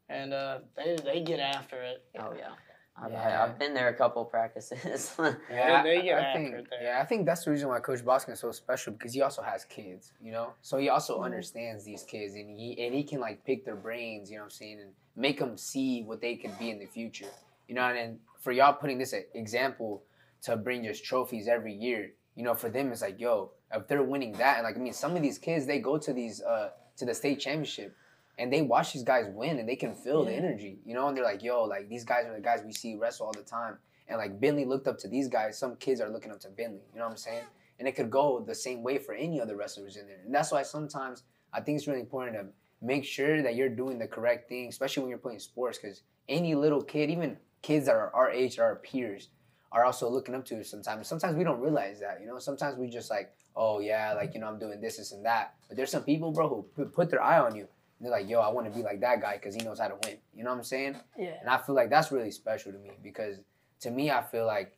and 0.10 0.32
uh, 0.34 0.60
they 0.76 0.96
they 1.04 1.22
get 1.22 1.40
after 1.40 1.82
it. 1.82 2.04
Oh 2.20 2.34
yeah, 2.38 2.50
I've, 2.96 3.12
Yeah. 3.12 3.44
I've 3.44 3.58
been 3.60 3.74
there 3.74 3.90
a 3.90 3.94
couple 3.94 4.24
practices. 4.26 5.16
Yeah, 5.50 5.82
I- 5.84 6.20
I 6.30 6.34
think, 6.34 6.54
it. 6.56 6.68
Yeah, 6.82 7.00
I 7.02 7.06
think 7.06 7.26
that's 7.26 7.44
the 7.46 7.52
reason 7.52 7.68
why 7.70 7.80
Coach 7.80 8.04
Boskin 8.06 8.34
is 8.34 8.40
so 8.40 8.52
special 8.52 8.94
because 8.94 9.14
he 9.14 9.22
also 9.22 9.42
has 9.42 9.66
kids, 9.66 10.14
you 10.22 10.32
know. 10.32 10.54
So 10.62 10.78
he 10.78 10.90
also 10.90 11.16
Mm-hmm. 11.16 11.24
understands 11.26 11.84
these 11.86 12.04
kids, 12.04 12.36
and 12.36 12.50
he 12.50 12.86
and 12.86 12.94
he 12.94 13.04
can 13.04 13.20
like 13.20 13.44
pick 13.46 13.66
their 13.66 13.76
brains, 13.76 14.30
you 14.30 14.38
know 14.38 14.44
what 14.44 14.46
I'm 14.48 14.52
saying, 14.52 14.80
and 14.80 14.92
make 15.16 15.40
them 15.40 15.58
see 15.58 16.04
what 16.04 16.22
they 16.22 16.36
could 16.36 16.58
be 16.60 16.70
in 16.70 16.80
the 16.80 16.86
future, 16.86 17.32
you 17.68 17.76
know. 17.76 17.84
And, 17.84 17.98
then 17.98 18.20
for 18.40 18.52
y'all 18.52 18.74
putting 18.74 18.98
this 18.98 19.14
example 19.34 20.04
to 20.44 20.56
bring 20.58 20.84
just 20.84 21.04
trophies 21.06 21.48
every 21.48 21.74
year, 21.74 22.12
you 22.36 22.44
know, 22.44 22.54
for 22.54 22.70
them 22.70 22.92
it's 22.92 23.02
like, 23.02 23.20
yo, 23.20 23.52
if 23.74 23.88
they're 23.88 24.04
winning 24.04 24.34
that, 24.34 24.58
and 24.58 24.66
like 24.66 24.76
I 24.76 24.80
mean, 24.80 24.94
some 24.94 25.16
of 25.16 25.22
these 25.22 25.38
kids 25.40 25.66
they 25.66 25.80
go 25.80 25.98
to 25.98 26.14
these 26.14 26.42
uh 26.42 26.70
to 26.98 27.06
the 27.06 27.14
state 27.14 27.40
championship. 27.40 27.96
And 28.38 28.52
they 28.52 28.62
watch 28.62 28.94
these 28.94 29.04
guys 29.04 29.26
win, 29.30 29.60
and 29.60 29.70
they 29.70 29.76
can 29.76 29.94
feel 29.94 30.26
the 30.26 30.34
energy, 30.34 30.80
you 30.86 30.96
know. 30.96 31.08
And 31.08 31.16
they're 31.16 31.24
like, 31.24 31.44
"Yo, 31.44 31.64
like 31.66 31.88
these 31.88 32.04
guys 32.04 32.26
are 32.26 32.34
the 32.34 32.42
guys 32.42 32.62
we 32.66 32.74
see 32.74 32.96
wrestle 32.96 33.28
all 33.28 33.34
the 33.34 33.44
time." 33.44 33.78
and 34.08 34.18
like 34.18 34.40
Bentley 34.40 34.66
looked 34.66 34.88
up 34.88 34.98
to 35.00 35.08
these 35.08 35.28
guys, 35.28 35.58
some 35.58 35.76
kids 35.78 36.02
are 36.02 36.10
looking 36.10 36.32
up 36.32 36.40
to 36.42 36.50
Bentley. 36.50 36.82
You 36.94 37.00
know 37.00 37.06
what 37.06 37.12
I'm 37.12 37.18
saying? 37.18 37.44
And 37.80 37.88
it 37.88 37.96
could 37.96 38.12
go 38.12 38.44
the 38.46 38.56
same 38.56 38.84
way 38.84 38.98
for 38.98 39.14
any 39.14 39.42
other 39.42 39.56
wrestlers 39.56 39.98
in 39.98 40.08
there. 40.08 40.20
And 40.26 40.34
that's 40.34 40.52
why 40.52 40.64
sometimes 40.64 41.24
I 41.54 41.62
think 41.62 41.78
it's 41.78 41.88
really 41.88 42.00
important 42.00 42.38
to 42.38 42.46
make 42.82 43.06
sure 43.06 43.42
that 43.42 43.56
you're 43.56 43.70
doing 43.70 43.98
the 43.98 44.08
correct 44.08 44.50
thing, 44.50 44.68
especially 44.68 45.02
when 45.02 45.10
you're 45.10 45.20
playing 45.20 45.40
sports, 45.40 45.80
because 45.80 46.04
any 46.30 46.54
little 46.54 46.82
kid, 46.82 47.10
even 47.10 47.38
kids 47.62 47.86
that 47.86 47.96
are 47.96 48.14
our 48.14 48.30
age, 48.30 48.60
our 48.60 48.76
peers, 48.76 49.30
are 49.72 49.86
also 49.86 50.08
looking 50.08 50.36
up 50.36 50.46
to 50.46 50.60
us 50.60 50.70
sometimes. 50.70 51.08
Sometimes 51.08 51.36
we 51.36 51.44
don't 51.44 51.60
realize 51.60 52.00
that, 52.00 52.20
you 52.22 52.28
know. 52.28 52.38
Sometimes 52.38 52.78
we 52.78 52.90
just 52.90 53.10
like, 53.10 53.34
oh 53.56 53.80
yeah, 53.80 54.14
like 54.14 54.36
you 54.36 54.40
know, 54.40 54.48
I'm 54.48 54.60
doing 54.60 54.80
this, 54.80 54.98
this, 54.98 55.12
and 55.12 55.26
that. 55.26 55.56
But 55.68 55.78
there's 55.78 55.90
some 55.90 56.04
people, 56.04 56.32
bro, 56.32 56.66
who 56.76 56.86
put 56.86 57.10
their 57.10 57.24
eye 57.24 57.40
on 57.40 57.56
you. 57.56 57.68
And 58.04 58.12
they're 58.12 58.20
like, 58.20 58.30
yo, 58.30 58.42
I 58.42 58.50
want 58.50 58.68
to 58.68 58.78
be 58.78 58.84
like 58.84 59.00
that 59.00 59.22
guy 59.22 59.36
because 59.36 59.56
he 59.56 59.62
knows 59.62 59.80
how 59.80 59.88
to 59.88 59.96
win. 60.04 60.18
You 60.36 60.44
know 60.44 60.50
what 60.50 60.58
I'm 60.58 60.64
saying? 60.66 60.98
Yeah. 61.18 61.36
And 61.40 61.50
I 61.50 61.58
feel 61.58 61.74
like 61.74 61.90
that's 61.90 62.12
really 62.12 62.32
special 62.32 62.74
to 62.74 62.78
me 62.78 62.92
because 63.02 63.38
to 63.80 63.92
me, 63.92 64.12
I 64.12 64.22
feel 64.22 64.46
like 64.46 64.78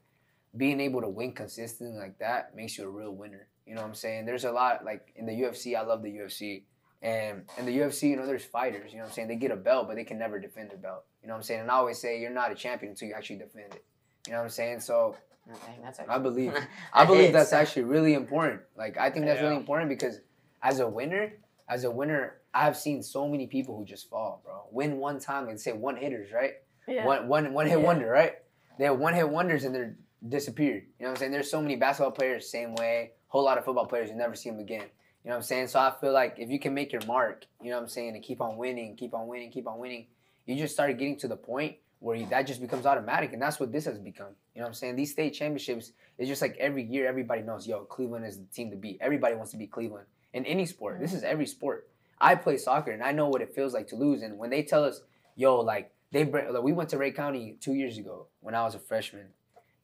being 0.56 0.80
able 0.80 1.02
to 1.02 1.10
win 1.10 1.32
consistently 1.32 1.98
like 1.98 2.20
that 2.20 2.56
makes 2.56 2.78
you 2.78 2.86
a 2.86 2.90
real 2.90 3.12
winner. 3.12 3.48
You 3.66 3.74
know 3.74 3.82
what 3.82 3.88
I'm 3.88 3.96
saying? 3.96 4.26
There's 4.28 4.44
a 4.46 4.52
lot 4.52 4.86
like 4.86 5.12
in 5.16 5.26
the 5.26 5.32
UFC. 5.32 5.76
I 5.76 5.82
love 5.82 6.04
the 6.04 6.10
UFC, 6.10 6.66
and 7.02 7.46
in 7.58 7.66
the 7.66 7.76
UFC, 7.76 8.10
you 8.10 8.16
know, 8.16 8.28
there's 8.28 8.46
fighters. 8.46 8.92
You 8.92 9.00
know 9.00 9.06
what 9.06 9.10
I'm 9.10 9.16
saying? 9.16 9.28
They 9.28 9.38
get 9.38 9.50
a 9.50 9.56
belt, 9.56 9.88
but 9.88 9.96
they 9.96 10.04
can 10.04 10.20
never 10.20 10.40
defend 10.40 10.70
their 10.70 10.78
belt. 10.78 11.04
You 11.24 11.28
know 11.28 11.34
what 11.34 11.40
I'm 11.40 11.44
saying? 11.44 11.62
And 11.62 11.72
I 11.72 11.74
always 11.74 11.98
say 11.98 12.22
you're 12.22 12.30
not 12.30 12.52
a 12.52 12.56
champion 12.56 12.92
until 12.92 13.08
you 13.08 13.16
actually 13.16 13.38
defend 13.38 13.74
it. 13.74 13.84
You 14.28 14.34
know 14.34 14.38
what 14.38 14.44
I'm 14.44 14.50
saying? 14.52 14.82
So 14.82 15.16
Okay, 15.52 15.78
that's 15.84 16.00
I 16.08 16.18
believe. 16.18 16.54
That 16.54 16.68
I 16.94 17.06
believe 17.06 17.22
hits. 17.22 17.34
that's 17.34 17.54
actually 17.54 17.84
really 17.84 18.14
important. 18.14 18.62
Like 18.76 18.98
I 18.98 19.10
think 19.10 19.26
that's 19.26 19.42
really 19.42 19.56
important 19.56 19.90
because 19.90 20.20
as 20.62 20.80
a 20.80 20.88
winner, 20.88 21.34
as 21.68 21.84
a 21.84 21.92
winner, 21.92 22.42
I've 22.54 22.78
seen 22.78 23.02
so 23.04 23.28
many 23.28 23.48
people 23.48 23.78
who 23.78 23.86
just 23.86 24.10
fall, 24.10 24.42
bro. 24.44 24.64
Win 24.72 24.98
one 24.98 25.20
time 25.20 25.50
and 25.50 25.60
say 25.60 25.74
one 25.74 25.98
hitters, 25.98 26.32
right? 26.32 26.54
Yeah. 26.88 27.06
One 27.06 27.28
one 27.28 27.54
one 27.54 27.66
hit 27.68 27.80
Yeah. 27.80 27.86
wonder, 27.86 28.08
right? 28.08 28.34
They 28.78 28.86
have 28.86 29.00
one 29.00 29.14
hit 29.14 29.28
wonders 29.30 29.64
and 29.64 29.74
they're 29.74 29.96
disappeared. 30.28 30.84
You 31.00 31.06
know 31.06 31.10
what 31.10 31.18
I'm 31.18 31.20
saying? 31.20 31.32
There's 31.32 31.50
so 31.50 31.62
many 31.62 31.76
basketball 31.76 32.12
players 32.12 32.50
same 32.50 32.76
way. 32.76 33.12
Whole 33.28 33.44
lot 33.44 33.58
of 33.58 33.66
football 33.66 33.86
players 33.88 34.10
you 34.10 34.16
never 34.16 34.36
see 34.36 34.50
them 34.50 34.60
again. 34.60 34.86
You 35.24 35.30
know 35.30 35.32
what 35.32 35.38
I'm 35.38 35.44
saying? 35.44 35.68
So 35.68 35.80
I 35.80 35.92
feel 36.00 36.14
like 36.14 36.36
if 36.38 36.50
you 36.50 36.60
can 36.60 36.74
make 36.74 36.92
your 36.92 37.04
mark, 37.08 37.46
you 37.62 37.72
know 37.72 37.78
what 37.78 37.84
I'm 37.84 37.90
saying, 37.90 38.14
and 38.16 38.24
keep 38.24 38.42
on 38.42 38.58
winning, 38.58 38.96
keep 38.96 39.14
on 39.16 39.28
winning, 39.28 39.52
keep 39.52 39.68
on 39.68 39.80
winning, 39.80 40.06
you 40.46 40.56
just 40.56 40.76
start 40.76 40.96
getting 41.00 41.18
to 41.18 41.28
the 41.28 41.36
point 41.36 41.78
where 42.00 42.16
you, 42.16 42.28
that 42.28 42.46
just 42.46 42.62
becomes 42.62 42.86
automatic, 42.86 43.34
and 43.34 43.42
that's 43.42 43.60
what 43.60 43.72
this 43.72 43.86
has 43.86 43.98
become. 43.98 44.28
You 44.54 44.60
know 44.60 44.66
what 44.66 44.68
I'm 44.68 44.74
saying? 44.76 44.96
These 44.96 45.12
state 45.14 45.32
championships, 45.32 45.94
it's 46.20 46.28
just 46.30 46.44
like 46.44 46.56
every 46.60 46.84
year, 46.84 47.08
everybody 47.08 47.42
knows, 47.42 47.66
yo, 47.66 47.86
Cleveland 47.86 48.26
is 48.26 48.38
the 48.38 48.46
team 48.46 48.70
to 48.70 48.78
beat. 48.78 49.00
Everybody 49.02 49.34
wants 49.34 49.52
to 49.52 49.58
beat 49.58 49.72
Cleveland 49.72 50.06
in 50.36 50.46
any 50.46 50.66
sport. 50.66 51.00
This 51.00 51.14
mm. 51.14 51.16
is 51.16 51.24
every 51.24 51.48
sport. 51.48 51.88
I 52.20 52.36
play 52.36 52.58
soccer, 52.58 52.92
and 52.92 53.02
I 53.02 53.12
know 53.12 53.28
what 53.30 53.42
it 53.42 53.56
feels 53.56 53.74
like 53.74 53.88
to 53.88 53.96
lose. 53.96 54.22
And 54.22 54.38
when 54.38 54.50
they 54.50 54.62
tell 54.62 54.84
us, 54.84 55.02
yo, 55.36 55.62
like 55.62 55.92
they, 56.12 56.24
bring- 56.24 56.54
like, 56.54 56.62
we 56.62 56.74
went 56.74 56.90
to 56.90 56.98
Rhea 56.98 57.12
County 57.12 57.58
two 57.60 57.74
years 57.74 57.98
ago 57.98 58.28
when 58.42 58.54
I 58.54 58.64
was 58.64 58.76
a 58.76 58.80
freshman, 58.80 59.28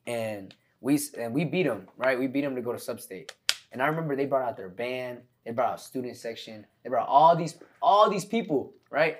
and 0.05 0.53
we 0.81 0.95
s- 0.95 1.13
and 1.13 1.33
we 1.33 1.45
beat 1.45 1.63
them, 1.63 1.87
right? 1.97 2.19
We 2.19 2.27
beat 2.27 2.41
them 2.41 2.55
to 2.55 2.61
go 2.61 2.73
to 2.73 2.79
sub-state. 2.79 3.33
And 3.71 3.81
I 3.81 3.87
remember 3.87 4.15
they 4.15 4.25
brought 4.25 4.47
out 4.47 4.57
their 4.57 4.69
band, 4.69 5.19
they 5.45 5.51
brought 5.51 5.71
out 5.73 5.81
student 5.81 6.17
section, 6.17 6.65
they 6.83 6.89
brought 6.89 7.07
all 7.07 7.35
these 7.35 7.55
all 7.81 8.09
these 8.09 8.25
people, 8.25 8.73
right? 8.89 9.17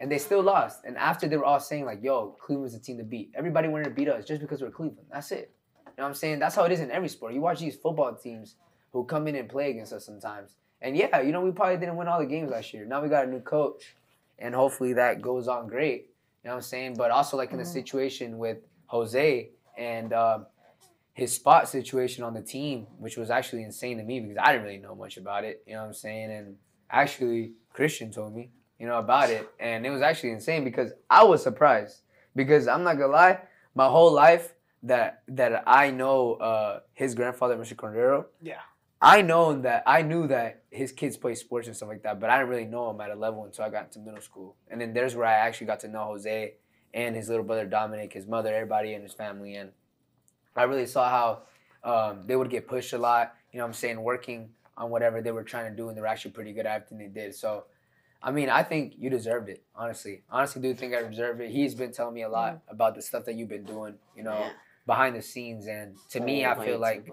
And 0.00 0.10
they 0.10 0.18
still 0.18 0.42
lost. 0.42 0.84
And 0.84 0.96
after 0.96 1.28
they 1.28 1.36
were 1.36 1.44
all 1.44 1.60
saying 1.60 1.84
like, 1.84 2.02
"Yo, 2.02 2.36
Cleveland's 2.40 2.74
the 2.74 2.80
team 2.80 2.98
to 2.98 3.04
beat." 3.04 3.32
Everybody 3.34 3.68
wanted 3.68 3.84
to 3.84 3.90
beat 3.90 4.08
us 4.08 4.24
just 4.24 4.40
because 4.40 4.60
we're 4.60 4.70
Cleveland. 4.70 5.06
That's 5.12 5.30
it. 5.32 5.52
You 5.86 5.92
know 5.98 6.04
what 6.04 6.08
I'm 6.08 6.14
saying? 6.14 6.38
That's 6.40 6.54
how 6.54 6.64
it 6.64 6.72
is 6.72 6.80
in 6.80 6.90
every 6.90 7.08
sport. 7.08 7.34
You 7.34 7.40
watch 7.40 7.60
these 7.60 7.76
football 7.76 8.14
teams 8.14 8.56
who 8.92 9.04
come 9.04 9.28
in 9.28 9.36
and 9.36 9.48
play 9.48 9.70
against 9.70 9.92
us 9.92 10.06
sometimes. 10.06 10.56
And 10.80 10.96
yeah, 10.96 11.20
you 11.20 11.32
know, 11.32 11.40
we 11.40 11.50
probably 11.50 11.76
didn't 11.76 11.96
win 11.96 12.08
all 12.08 12.20
the 12.20 12.26
games 12.26 12.50
last 12.50 12.72
year. 12.72 12.84
Now 12.84 13.02
we 13.02 13.08
got 13.08 13.24
a 13.24 13.30
new 13.30 13.40
coach, 13.40 13.96
and 14.38 14.54
hopefully 14.54 14.92
that 14.94 15.20
goes 15.20 15.48
on 15.48 15.66
great. 15.66 16.08
You 16.44 16.48
know 16.48 16.50
what 16.52 16.56
I'm 16.56 16.62
saying? 16.62 16.94
But 16.96 17.10
also 17.10 17.36
like 17.36 17.50
in 17.52 17.58
the 17.58 17.64
situation 17.64 18.38
with 18.38 18.58
Jose 18.86 19.50
and 19.76 20.12
um, 20.12 20.46
his 21.12 21.34
spot 21.34 21.68
situation 21.68 22.22
on 22.22 22.32
the 22.32 22.40
team, 22.42 22.86
which 22.98 23.16
was 23.16 23.28
actually 23.28 23.64
insane 23.64 23.98
to 23.98 24.04
me 24.04 24.20
because 24.20 24.36
I 24.40 24.52
didn't 24.52 24.64
really 24.64 24.78
know 24.78 24.94
much 24.94 25.16
about 25.16 25.44
it. 25.44 25.62
You 25.66 25.74
know 25.74 25.80
what 25.80 25.88
I'm 25.88 25.94
saying? 25.94 26.30
And 26.30 26.56
actually, 26.90 27.54
Christian 27.72 28.12
told 28.12 28.34
me, 28.34 28.50
you 28.78 28.86
know, 28.86 28.98
about 28.98 29.30
it, 29.30 29.48
and 29.58 29.84
it 29.84 29.90
was 29.90 30.00
actually 30.00 30.30
insane 30.30 30.62
because 30.62 30.92
I 31.10 31.24
was 31.24 31.42
surprised 31.42 32.02
because 32.36 32.68
I'm 32.68 32.84
not 32.84 32.94
gonna 32.98 33.12
lie, 33.12 33.40
my 33.74 33.88
whole 33.88 34.12
life 34.12 34.54
that 34.84 35.22
that 35.28 35.64
I 35.66 35.90
know 35.90 36.34
uh, 36.34 36.80
his 36.94 37.16
grandfather, 37.16 37.56
Mr. 37.56 37.74
Cordero, 37.74 38.26
Yeah. 38.40 38.60
I 39.00 39.22
know 39.22 39.60
that 39.60 39.84
I 39.86 40.02
knew 40.02 40.26
that 40.26 40.62
his 40.70 40.90
kids 40.90 41.16
play 41.16 41.34
sports 41.34 41.68
and 41.68 41.76
stuff 41.76 41.88
like 41.88 42.02
that, 42.02 42.18
but 42.18 42.30
I 42.30 42.38
didn't 42.38 42.50
really 42.50 42.64
know 42.64 42.90
him 42.90 43.00
at 43.00 43.10
a 43.10 43.14
level 43.14 43.44
until 43.44 43.64
I 43.64 43.70
got 43.70 43.84
into 43.84 44.00
middle 44.00 44.20
school. 44.20 44.56
And 44.68 44.80
then 44.80 44.92
there's 44.92 45.14
where 45.14 45.26
I 45.26 45.34
actually 45.34 45.68
got 45.68 45.80
to 45.80 45.88
know 45.88 46.04
Jose 46.04 46.54
and 46.92 47.14
his 47.14 47.28
little 47.28 47.44
brother 47.44 47.64
Dominic, 47.64 48.12
his 48.12 48.26
mother, 48.26 48.52
everybody 48.52 48.94
in 48.94 49.02
his 49.02 49.12
family, 49.12 49.54
and 49.54 49.70
I 50.56 50.64
really 50.64 50.86
saw 50.86 51.08
how 51.08 51.42
um, 51.84 52.24
they 52.26 52.34
would 52.34 52.50
get 52.50 52.66
pushed 52.66 52.92
a 52.92 52.98
lot. 52.98 53.34
You 53.52 53.58
know, 53.58 53.64
what 53.64 53.68
I'm 53.68 53.74
saying 53.74 54.02
working 54.02 54.50
on 54.76 54.90
whatever 54.90 55.20
they 55.20 55.30
were 55.30 55.44
trying 55.44 55.70
to 55.70 55.76
do, 55.76 55.88
and 55.88 55.96
they 55.96 56.00
were 56.00 56.06
actually 56.08 56.32
pretty 56.32 56.52
good 56.52 56.66
at 56.66 56.74
everything 56.74 56.98
they 56.98 57.20
did. 57.20 57.34
So, 57.34 57.64
I 58.20 58.32
mean, 58.32 58.48
I 58.48 58.64
think 58.64 58.94
you 58.98 59.10
deserved 59.10 59.48
it. 59.48 59.62
Honestly, 59.76 60.22
honestly, 60.28 60.60
do 60.60 60.74
think 60.74 60.94
I 60.94 61.02
deserved 61.02 61.40
it. 61.40 61.50
He's 61.50 61.74
been 61.74 61.92
telling 61.92 62.14
me 62.14 62.22
a 62.22 62.28
lot 62.28 62.62
about 62.68 62.96
the 62.96 63.02
stuff 63.02 63.24
that 63.26 63.34
you've 63.36 63.48
been 63.48 63.64
doing. 63.64 63.94
You 64.16 64.24
know, 64.24 64.38
Yeah. 64.38 64.50
Behind 64.88 65.14
the 65.14 65.22
scenes, 65.22 65.68
and 65.68 65.94
to 66.10 66.18
me, 66.18 66.44
I 66.44 66.56
feel 66.56 66.80
like. 66.80 67.06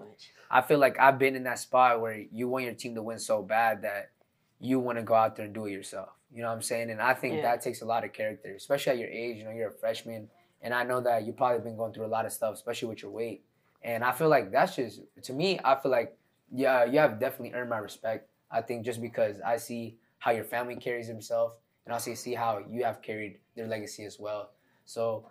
I 0.48 0.60
feel 0.62 0.78
like 0.78 0.96
I've 1.00 1.18
been 1.18 1.34
in 1.34 1.42
that 1.42 1.58
spot 1.58 2.00
where 2.00 2.22
you 2.30 2.48
want 2.48 2.64
your 2.64 2.74
team 2.74 2.94
to 2.94 3.02
win 3.02 3.18
so 3.18 3.42
bad 3.42 3.82
that 3.82 4.12
you 4.60 4.78
want 4.78 4.96
to 4.96 5.02
go 5.02 5.12
out 5.14 5.34
there 5.34 5.44
and 5.44 5.52
do 5.52 5.66
it 5.66 5.72
yourself. 5.72 6.10
You 6.32 6.42
know 6.42 6.48
what 6.48 6.54
I'm 6.54 6.62
saying? 6.62 6.88
And 6.90 7.02
I 7.02 7.14
think 7.14 7.34
Yeah. 7.34 7.42
that 7.42 7.62
takes 7.62 7.82
a 7.82 7.84
lot 7.84 8.04
of 8.04 8.12
character, 8.12 8.54
especially 8.54 8.92
at 8.92 8.98
your 8.98 9.08
age. 9.08 9.38
You 9.38 9.44
know, 9.44 9.50
you're 9.50 9.70
a 9.70 9.72
freshman, 9.72 10.30
and 10.62 10.72
I 10.72 10.84
know 10.84 11.00
that 11.00 11.24
you've 11.26 11.36
probably 11.36 11.58
been 11.68 11.76
going 11.76 11.92
through 11.92 12.06
a 12.06 12.14
lot 12.16 12.26
of 12.26 12.32
stuff, 12.32 12.54
especially 12.54 12.88
with 12.90 13.02
your 13.02 13.10
weight. 13.10 13.42
And 13.82 14.04
I 14.04 14.12
feel 14.12 14.28
like 14.28 14.52
that's 14.52 14.76
just 14.76 15.00
to 15.24 15.32
me. 15.32 15.58
I 15.64 15.74
feel 15.74 15.90
like 15.90 16.16
yeah, 16.52 16.84
you 16.84 17.00
have 17.00 17.18
definitely 17.18 17.52
earned 17.58 17.70
my 17.70 17.78
respect. 17.78 18.30
I 18.48 18.62
think 18.62 18.84
just 18.84 19.00
because 19.02 19.40
I 19.40 19.56
see 19.56 19.98
how 20.18 20.30
your 20.30 20.44
family 20.44 20.76
carries 20.76 21.08
himself, 21.08 21.54
and 21.84 21.92
also 21.92 22.14
see 22.14 22.34
how 22.34 22.62
you 22.70 22.84
have 22.84 23.02
carried 23.02 23.40
their 23.56 23.66
legacy 23.66 24.04
as 24.04 24.20
well. 24.20 24.50
So 24.84 25.26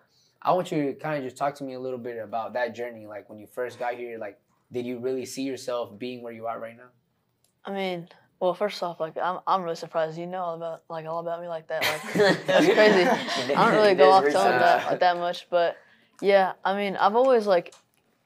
I 0.45 0.51
want 0.53 0.71
you 0.71 0.83
to 0.85 0.93
kind 0.93 1.17
of 1.17 1.23
just 1.23 1.37
talk 1.37 1.55
to 1.55 1.63
me 1.63 1.73
a 1.73 1.79
little 1.79 1.97
bit 1.97 2.17
about 2.23 2.53
that 2.53 2.75
journey. 2.75 3.07
Like 3.07 3.29
when 3.29 3.39
you 3.39 3.47
first 3.47 3.79
got 3.79 3.95
here, 3.95 4.19
like 4.19 4.39
did 4.71 4.85
you 4.85 4.99
really 4.99 5.25
see 5.25 5.41
yourself 5.41 5.97
being 5.97 6.21
where 6.21 6.33
you 6.33 6.45
are 6.45 6.59
right 6.59 6.77
now? 6.77 6.89
I 7.65 7.71
mean, 7.71 8.07
well, 8.39 8.53
first 8.53 8.81
off, 8.83 8.99
like 8.99 9.17
I'm, 9.17 9.39
I'm 9.47 9.63
really 9.63 9.75
surprised 9.75 10.19
you 10.19 10.27
know 10.27 10.41
all 10.41 10.55
about 10.55 10.83
like 10.87 11.07
all 11.07 11.19
about 11.19 11.41
me 11.41 11.47
like 11.47 11.67
that. 11.69 11.81
Like 11.81 12.13
that's 12.45 12.65
crazy. 12.65 13.53
I 13.53 13.65
don't 13.65 13.73
really 13.73 13.95
go 13.95 14.11
off 14.11 14.23
telling 14.23 14.59
that 14.59 14.85
like 14.85 14.99
that 14.99 15.17
much, 15.17 15.47
but 15.49 15.77
yeah, 16.21 16.53
I 16.63 16.75
mean, 16.75 16.95
I've 16.95 17.15
always 17.15 17.47
like, 17.47 17.73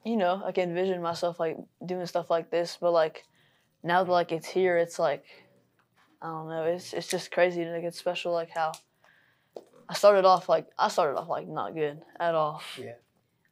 you 0.04 0.18
know, 0.18 0.42
like 0.44 0.58
envisioned 0.58 1.02
myself 1.02 1.40
like 1.40 1.58
doing 1.86 2.06
stuff 2.06 2.30
like 2.30 2.52
this, 2.52 2.78
but 2.82 2.92
like 2.92 3.24
now 3.82 4.04
that 4.04 4.12
like 4.12 4.34
it's 4.34 4.48
here, 4.48 4.78
it's 4.78 5.00
like, 5.00 5.24
I 6.22 6.28
don't 6.28 6.50
know, 6.50 6.64
it's 6.64 6.92
it's 6.92 7.08
just 7.08 7.32
crazy 7.32 7.64
like 7.64 7.84
it's 7.84 7.98
special 7.98 8.34
like 8.34 8.50
how 8.50 8.74
I 9.90 9.94
started 9.96 10.24
off 10.24 10.48
like 10.48 10.68
I 10.78 10.88
started 10.88 11.18
off 11.18 11.28
like 11.28 11.48
not 11.48 11.74
good 11.74 12.00
at 12.20 12.36
all. 12.36 12.62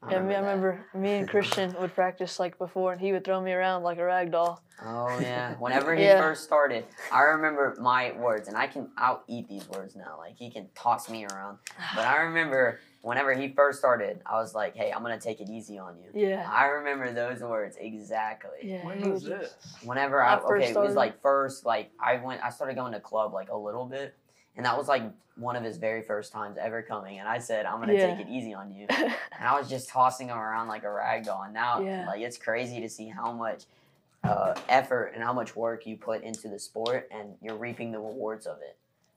I 0.04 0.12
Yeah, 0.12 0.22
me, 0.22 0.36
I 0.36 0.42
that. 0.42 0.46
remember 0.46 0.86
me 0.94 1.16
and 1.16 1.28
Christian 1.30 1.74
would 1.80 1.96
practice 1.96 2.40
like 2.40 2.60
before, 2.60 2.92
and 2.94 3.02
he 3.02 3.12
would 3.12 3.26
throw 3.26 3.42
me 3.42 3.52
around 3.52 3.82
like 3.82 3.98
a 3.98 4.06
rag 4.06 4.32
doll. 4.32 4.62
Oh 4.80 5.20
yeah. 5.20 5.56
Whenever 5.60 5.96
he 5.96 6.04
Yeah. 6.04 6.20
first 6.20 6.44
started, 6.44 6.86
I 7.12 7.22
remember 7.22 7.76
my 7.80 8.12
words, 8.12 8.48
and 8.48 8.56
I 8.56 8.68
can 8.68 8.92
I'll 8.98 9.24
eat 9.28 9.50
these 9.50 9.68
words 9.68 9.96
now. 9.96 10.16
Like 10.20 10.36
he 10.38 10.52
can 10.52 10.70
toss 10.76 11.10
me 11.10 11.26
around. 11.26 11.58
But 11.96 12.06
I 12.06 12.18
remember 12.18 12.80
whenever 13.02 13.34
he 13.34 13.48
first 13.54 13.80
started, 13.80 14.22
I 14.24 14.36
was 14.36 14.54
like, 14.54 14.76
"Hey, 14.76 14.92
I'm 14.92 15.02
gonna 15.02 15.20
take 15.20 15.42
it 15.42 15.50
easy 15.50 15.80
on 15.80 15.98
you." 15.98 16.12
Yeah. 16.14 16.48
I 16.48 16.66
remember 16.68 17.12
those 17.12 17.42
words 17.42 17.78
exactly. 17.80 18.60
Yeah. 18.62 18.86
When 18.86 19.10
was 19.10 19.24
this? 19.24 19.56
Whenever 19.82 20.22
I, 20.24 20.36
I 20.36 20.40
first 20.42 20.52
okay, 20.52 20.70
it 20.70 20.78
was 20.78 20.94
like 20.94 21.20
first 21.24 21.66
like 21.66 21.90
I 22.00 22.18
went 22.18 22.44
I 22.44 22.52
started 22.52 22.76
going 22.76 22.94
to 22.94 23.00
club 23.00 23.34
like 23.34 23.50
a 23.50 23.58
little 23.58 23.86
bit, 23.86 24.14
and 24.58 24.66
that 24.66 24.78
was 24.78 24.88
like 24.88 25.04
one 25.36 25.56
of 25.56 25.64
his 25.64 25.78
very 25.78 26.02
first 26.02 26.32
times 26.34 26.58
ever 26.60 26.82
coming, 26.82 27.20
and 27.20 27.28
I 27.30 27.38
said, 27.38 27.66
"I'm 27.66 27.80
gonna 27.80 27.94
Yeah. 27.94 28.16
take 28.16 28.20
it 28.20 28.30
easy 28.30 28.54
on 28.54 28.74
you." 28.74 28.88
And 29.40 29.48
I 29.48 29.58
was 29.60 29.70
just 29.70 29.88
tossing 29.88 30.30
him 30.30 30.38
around 30.38 30.68
like 30.68 30.84
a 30.84 30.92
rag 30.92 31.26
doll. 31.26 31.44
And 31.44 31.54
now, 31.54 31.80
Yeah. 31.80 32.08
like, 32.08 32.22
it's 32.22 32.38
crazy 32.40 32.82
to 32.82 32.90
see 32.90 33.08
how 33.08 33.32
much 33.32 33.66
uh, 34.24 34.56
effort 34.68 35.12
and 35.14 35.24
how 35.24 35.32
much 35.32 35.56
work 35.56 35.86
you 35.86 35.96
put 35.96 36.24
into 36.24 36.50
the 36.50 36.58
sport, 36.60 37.08
and 37.12 37.36
you're 37.40 37.56
reaping 37.56 37.92
the 37.92 38.00
rewards 38.00 38.48
of 38.48 38.58
it. 38.62 38.76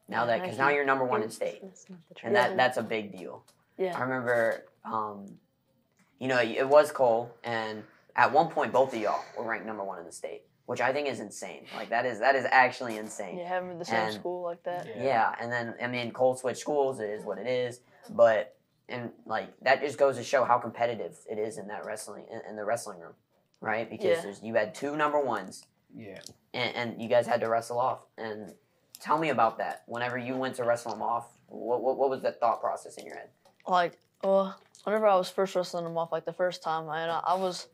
Now 0.09 0.20
Yeah, 0.20 0.26
that, 0.37 0.42
because 0.42 0.59
now 0.59 0.68
you. 0.68 0.76
you're 0.76 0.85
number 0.85 1.05
one 1.07 1.22
in 1.22 1.31
state, 1.31 1.62
That's 1.62 1.88
not 1.88 1.98
the 2.11 2.26
and 2.26 2.37
that 2.37 2.57
that's 2.57 2.76
a 2.76 2.83
big 2.83 3.16
deal. 3.16 3.42
Yeah. 3.79 3.96
I 3.96 4.03
remember, 4.03 4.66
um, 4.85 5.38
you 6.18 6.29
know, 6.29 6.38
it 6.38 6.68
was 6.68 6.92
Cole, 6.92 7.35
and 7.42 7.83
at 8.14 8.31
one 8.31 8.48
point, 8.48 8.72
both 8.72 8.92
of 8.92 9.00
y'all 9.00 9.24
were 9.38 9.44
ranked 9.44 9.66
number 9.66 9.83
one 9.83 9.98
in 9.98 10.05
the 10.05 10.12
state, 10.12 10.42
which 10.70 10.80
I 10.80 10.92
think 10.92 11.09
is 11.09 11.18
insane. 11.18 11.64
Like 11.74 11.88
that 11.88 12.06
is 12.06 12.20
that 12.20 12.37
is 12.37 12.46
actually 12.48 12.96
insane. 12.96 13.37
Yeah, 13.38 13.48
having 13.48 13.76
the 13.80 13.85
same 13.85 13.96
And- 14.06 14.14
school 14.14 14.44
like 14.44 14.62
that. 14.62 14.87
Yeah. 14.87 15.02
Yeah, 15.02 15.35
and 15.40 15.50
then 15.50 15.74
I 15.83 15.88
mean, 15.88 16.12
Cole 16.12 16.37
switched 16.37 16.61
schools. 16.61 17.00
It 17.00 17.11
is 17.11 17.24
what 17.24 17.38
it 17.38 17.48
is. 17.48 17.80
But 18.09 18.56
and 18.88 19.11
like 19.26 19.48
that 19.62 19.80
just 19.80 19.98
goes 19.98 20.16
to 20.16 20.22
show 20.22 20.44
how 20.44 20.59
competitive 20.59 21.18
it 21.28 21.38
is 21.40 21.59
in 21.59 21.66
that 21.66 21.85
wrestling 21.85 22.24
in, 22.30 22.40
in 22.48 22.54
the 22.54 22.64
wrestling 22.64 23.00
room, 23.00 23.14
right? 23.61 23.90
Because 23.90 24.18
Yeah. 24.18 24.20
there's 24.22 24.42
you 24.44 24.54
had 24.54 24.72
two 24.72 24.94
number 24.96 25.18
ones, 25.18 25.66
Yeah. 25.92 26.20
and, 26.54 26.76
and 26.76 27.02
you 27.02 27.09
guys 27.09 27.26
had 27.26 27.40
to 27.40 27.48
wrestle 27.48 27.80
off. 27.80 28.02
And 28.16 28.54
tell 29.00 29.18
me 29.18 29.30
about 29.30 29.59
that. 29.59 29.83
Whenever 29.87 30.18
you 30.18 30.37
went 30.37 30.54
to 30.54 30.62
wrestle 30.62 30.92
them 30.92 31.02
off, 31.02 31.26
what 31.48 31.83
what, 31.83 31.98
what 31.98 32.11
was 32.11 32.20
the 32.22 32.30
thought 32.30 32.61
process 32.61 32.94
in 32.96 33.06
your 33.06 33.16
head? 33.16 33.30
Like, 33.66 33.98
well, 34.22 34.56
whenever 34.85 35.09
I 35.09 35.16
was 35.16 35.30
first 35.30 35.56
wrestling 35.56 35.83
them 35.83 35.98
off, 35.98 36.12
like 36.12 36.26
the 36.26 36.33
first 36.33 36.62
time, 36.62 36.83
and 36.85 37.11
I, 37.11 37.20
I 37.26 37.35
was, 37.35 37.66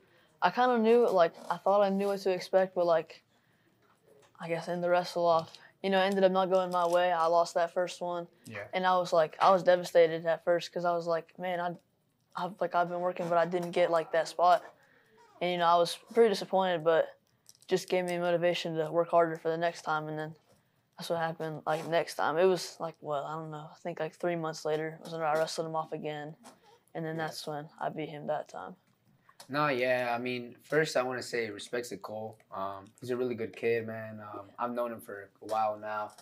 I 0.42 0.50
kind 0.50 0.70
of 0.70 0.80
knew, 0.80 1.08
like, 1.08 1.32
I 1.50 1.56
thought 1.56 1.82
I 1.82 1.88
knew 1.88 2.06
what 2.08 2.20
to 2.20 2.30
expect, 2.30 2.74
but 2.74 2.86
like, 2.86 3.22
I 4.40 4.48
guess 4.48 4.68
in 4.68 4.80
the 4.80 4.90
wrestle 4.90 5.26
off, 5.26 5.50
you 5.82 5.90
know, 5.90 5.98
ended 6.00 6.24
up 6.24 6.32
not 6.32 6.50
going 6.50 6.70
my 6.70 6.86
way. 6.86 7.12
I 7.12 7.26
lost 7.26 7.54
that 7.54 7.72
first 7.72 8.00
one, 8.00 8.26
Yeah. 8.46 8.64
and 8.74 8.86
I 8.86 8.96
was 8.98 9.12
like, 9.12 9.36
I 9.40 9.50
was 9.50 9.62
devastated 9.62 10.26
at 10.26 10.44
first 10.44 10.70
because 10.70 10.84
I 10.84 10.92
was 10.92 11.06
like, 11.06 11.32
man, 11.38 11.60
I, 11.60 11.74
I've 12.36 12.52
like 12.60 12.74
I've 12.74 12.88
been 12.88 13.00
working, 13.00 13.28
but 13.28 13.38
I 13.38 13.46
didn't 13.46 13.70
get 13.70 13.90
like 13.90 14.12
that 14.12 14.28
spot, 14.28 14.62
and 15.40 15.50
you 15.50 15.58
know, 15.58 15.66
I 15.66 15.76
was 15.76 15.98
pretty 16.12 16.28
disappointed, 16.28 16.84
but 16.84 17.06
just 17.66 17.88
gave 17.88 18.04
me 18.04 18.18
motivation 18.18 18.76
to 18.76 18.90
work 18.90 19.08
harder 19.10 19.36
for 19.36 19.48
the 19.50 19.56
next 19.58 19.82
time, 19.82 20.08
and 20.08 20.18
then. 20.18 20.34
That's 20.98 21.10
what 21.10 21.18
happened. 21.18 21.60
Like 21.66 21.86
next 21.90 22.14
time, 22.14 22.38
it 22.38 22.46
was 22.46 22.74
like 22.80 22.94
well, 23.02 23.22
I 23.26 23.34
don't 23.34 23.50
know. 23.50 23.68
I 23.70 23.76
think 23.82 24.00
like 24.00 24.14
three 24.14 24.34
months 24.34 24.64
later 24.64 24.98
was 25.04 25.12
when 25.12 25.20
I 25.20 25.34
wrestled 25.34 25.66
him 25.66 25.76
off 25.76 25.92
again, 25.92 26.34
and 26.94 27.04
then 27.04 27.18
that's 27.18 27.46
when 27.46 27.68
I 27.78 27.90
beat 27.90 28.08
him 28.08 28.28
that 28.28 28.48
time. 28.48 28.76
No, 29.48 29.68
yeah. 29.68 30.12
I 30.14 30.18
mean, 30.18 30.56
first 30.62 30.96
I 30.96 31.02
want 31.02 31.20
to 31.20 31.26
say 31.26 31.50
respects 31.50 31.90
to 31.90 31.96
Cole. 31.96 32.38
Um, 32.54 32.86
he's 33.00 33.10
a 33.10 33.16
really 33.16 33.34
good 33.34 33.54
kid, 33.56 33.86
man. 33.86 34.20
Um, 34.20 34.46
I've 34.58 34.72
known 34.72 34.92
him 34.92 35.00
for 35.00 35.30
a 35.42 35.46
while 35.46 35.78
now. 35.78 36.12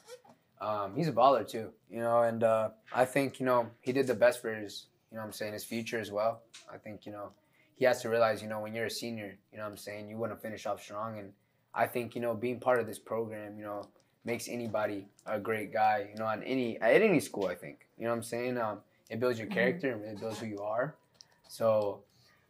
Um, 0.61 0.95
he's 0.95 1.09
a 1.09 1.13
baller 1.13 1.47
too, 1.47 1.71
you 1.91 1.99
know, 2.01 2.23
and 2.23 2.43
uh, 2.45 2.71
I 2.95 3.05
think 3.05 3.41
you 3.41 3.47
know 3.47 3.69
he 3.81 3.93
did 3.93 4.07
the 4.07 4.15
best 4.15 4.41
for 4.41 4.55
his, 4.55 4.87
you 5.11 5.17
know, 5.17 5.23
what 5.23 5.27
I'm 5.27 5.33
saying 5.33 5.53
his 5.53 5.65
future 5.65 5.99
as 5.99 6.11
well. 6.11 6.43
I 6.73 6.79
think 6.79 7.07
you 7.07 7.13
know 7.13 7.31
he 7.77 7.85
has 7.85 8.01
to 8.03 8.09
realize, 8.09 8.43
you 8.43 8.49
know, 8.49 8.61
when 8.61 8.75
you're 8.75 8.87
a 8.87 8.91
senior, 8.91 9.37
you 9.51 9.59
know 9.59 9.65
what 9.65 9.71
I'm 9.71 9.77
saying, 9.77 10.09
you 10.09 10.17
want 10.17 10.33
to 10.33 10.39
finish 10.39 10.67
off 10.67 10.83
strong. 10.83 11.19
And 11.19 11.33
I 11.75 11.87
think, 11.87 12.15
you 12.15 12.21
know, 12.21 12.35
being 12.35 12.61
part 12.61 12.79
of 12.79 12.87
this 12.87 12.99
program, 12.99 13.59
you 13.59 13.65
know, 13.65 13.89
makes 14.25 14.49
anybody 14.49 15.09
a 15.27 15.39
great 15.39 15.73
guy, 15.73 16.09
you 16.13 16.19
know, 16.19 16.29
at 16.29 16.41
any 16.45 16.81
at 16.81 17.03
any 17.03 17.21
school, 17.21 17.47
I 17.47 17.55
think. 17.55 17.87
You 17.99 18.05
know 18.05 18.11
what 18.11 18.17
I'm 18.17 18.23
saying? 18.23 18.59
Um, 18.59 18.79
it 19.11 19.21
builds 19.21 19.39
your 19.39 19.49
character 19.49 19.93
and 19.93 20.05
it 20.05 20.21
builds 20.21 20.39
who 20.39 20.47
you 20.47 20.61
are. 20.61 20.95
So 21.49 22.03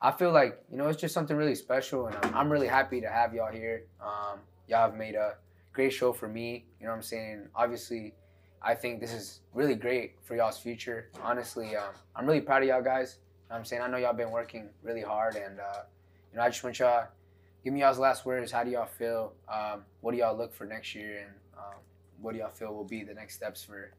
I 0.04 0.10
feel 0.12 0.32
like, 0.32 0.62
you 0.70 0.76
know, 0.76 0.86
it's 0.88 1.00
just 1.00 1.14
something 1.14 1.34
really 1.34 1.54
special 1.54 2.08
and 2.08 2.16
I'm, 2.22 2.34
I'm 2.34 2.52
really 2.52 2.66
happy 2.66 3.00
to 3.00 3.08
have 3.08 3.32
y'all 3.32 3.50
here. 3.50 3.86
Um, 4.02 4.40
y'all 4.68 4.90
have 4.90 4.94
made 4.94 5.14
a 5.14 5.36
great 5.72 5.94
show 5.94 6.12
for 6.12 6.28
me. 6.28 6.66
You 6.78 6.84
know 6.84 6.92
what 6.92 6.96
I'm 6.96 7.02
saying? 7.02 7.48
Obviously, 7.54 8.12
I 8.60 8.74
think 8.74 9.00
this 9.00 9.14
is 9.14 9.40
really 9.54 9.74
great 9.74 10.16
for 10.22 10.36
y'all's 10.36 10.58
future. 10.58 11.08
Honestly, 11.22 11.74
um, 11.74 11.94
I'm 12.14 12.26
really 12.26 12.42
proud 12.42 12.60
of 12.60 12.68
y'all 12.68 12.82
guys. 12.82 13.16
You 13.16 13.54
know 13.54 13.56
I'm 13.56 13.64
saying? 13.64 13.80
I 13.80 13.88
know 13.88 13.96
y'all 13.96 14.12
been 14.12 14.30
working 14.30 14.68
really 14.82 15.00
hard 15.00 15.36
and, 15.36 15.58
uh, 15.58 15.84
you 16.30 16.36
know, 16.36 16.44
I 16.44 16.50
just 16.50 16.62
want 16.62 16.78
y'all, 16.78 17.06
give 17.64 17.72
me 17.72 17.80
y'all's 17.80 17.98
last 17.98 18.26
words. 18.26 18.52
How 18.52 18.62
do 18.62 18.72
y'all 18.72 18.84
feel? 18.84 19.32
Um, 19.48 19.86
what 20.02 20.12
do 20.12 20.18
y'all 20.18 20.36
look 20.36 20.52
for 20.52 20.66
next 20.66 20.94
year? 20.94 21.20
And 21.20 21.30
um, 21.56 21.80
what 22.20 22.32
do 22.32 22.40
y'all 22.40 22.50
feel 22.50 22.74
will 22.74 22.84
be 22.84 23.04
the 23.04 23.14
next 23.14 23.36
steps 23.36 23.64
for 23.64 23.94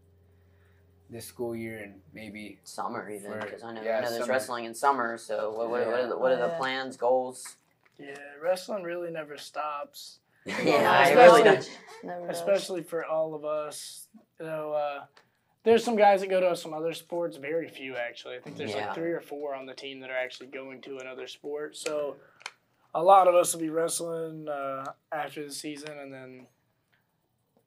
this 1.09 1.25
school 1.25 1.55
year 1.55 1.79
and 1.83 1.95
maybe 2.13 2.57
Summer 2.63 3.09
even 3.09 3.33
because 3.39 3.63
I 3.63 3.73
know 3.73 3.81
yeah, 3.83 3.97
I 3.97 4.01
know 4.01 4.09
there's 4.09 4.21
summer. 4.23 4.33
wrestling 4.33 4.65
in 4.65 4.73
summer. 4.73 5.17
So 5.17 5.51
what 5.51 5.69
what, 5.69 5.85
what 5.85 5.99
are 5.99 6.07
the, 6.07 6.17
what 6.17 6.31
are 6.31 6.37
the 6.37 6.47
Yeah. 6.47 6.57
plans, 6.57 6.97
goals? 6.97 7.57
Yeah, 7.99 8.17
wrestling 8.43 8.83
really 8.83 9.11
never 9.11 9.37
stops. 9.37 10.19
yeah, 10.45 10.55
Yeah, 10.63 11.07
it 11.07 11.15
really 11.15 11.41
especially- 11.41 11.43
does. 11.43 11.69
Does. 12.03 12.37
especially 12.39 12.83
for 12.83 13.05
all 13.05 13.33
of 13.35 13.45
us. 13.45 14.07
You 14.39 14.45
know, 14.47 14.73
uh, 14.73 15.05
there's 15.63 15.83
some 15.83 15.95
guys 15.95 16.21
that 16.21 16.29
go 16.29 16.39
to 16.39 16.55
some 16.55 16.73
other 16.73 16.93
sports. 16.93 17.37
Very 17.37 17.67
few, 17.69 17.95
actually. 17.95 18.35
I 18.35 18.39
think 18.39 18.57
there's 18.57 18.71
Yeah. 18.71 18.87
like 18.87 18.95
three 18.95 19.11
or 19.11 19.21
four 19.21 19.55
on 19.55 19.65
the 19.65 19.73
team 19.73 20.01
that 20.01 20.09
are 20.09 20.17
actually 20.17 20.47
going 20.47 20.81
to 20.81 20.97
another 20.97 21.27
sport. 21.27 21.75
So 21.77 22.17
a 22.93 23.01
lot 23.01 23.27
of 23.27 23.33
us 23.35 23.53
will 23.53 23.61
be 23.61 23.69
wrestling 23.69 24.47
uh, 24.49 24.91
after 25.11 25.43
the 25.45 25.51
season, 25.53 25.97
and 25.97 26.13
then 26.13 26.47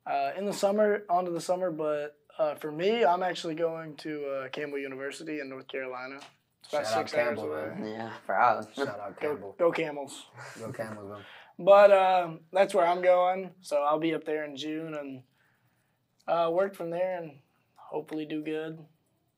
uh, 0.07 0.31
in 0.37 0.44
the 0.46 0.53
summer, 0.53 1.05
onto 1.09 1.33
the 1.33 1.40
summer. 1.40 1.70
But 1.70 2.16
uh, 2.38 2.55
for 2.57 2.70
me, 2.72 3.05
I'm 3.05 3.22
actually 3.22 3.55
going 3.55 3.96
to 3.96 4.24
uh, 4.27 4.48
Campbell 4.48 4.79
University 4.79 5.40
in 5.40 5.48
North 5.48 5.68
Carolina. 5.68 6.16
It's 6.61 6.72
about 6.72 6.87
Shout 6.87 6.96
out 6.96 7.09
six 7.11 7.14
hours 7.14 7.27
Campbell, 7.38 7.53
away. 7.55 7.70
man. 7.81 7.88
Yeah, 7.92 8.11
proud. 8.27 8.66
shout 8.74 8.88
out 8.88 9.20
Go, 9.20 9.29
Campbell. 9.29 9.57
go 9.59 9.72
Camels! 9.72 10.27
Go 10.59 10.72
Camels, 10.72 11.11
man. 11.11 11.20
But 11.59 11.90
um, 11.92 12.40
that's 12.53 12.74
where 12.74 12.87
I'm 12.87 13.03
going. 13.03 13.51
So 13.62 13.79
I'll 13.83 13.98
be 13.98 14.14
up 14.14 14.24
there 14.24 14.44
in 14.44 14.57
June 14.57 14.94
and 14.94 15.22
uh, 16.29 16.51
work 16.51 16.74
from 16.74 16.90
there 16.90 17.18
and 17.20 17.33
hopefully 17.77 18.27
do 18.27 18.42
good. 18.42 18.79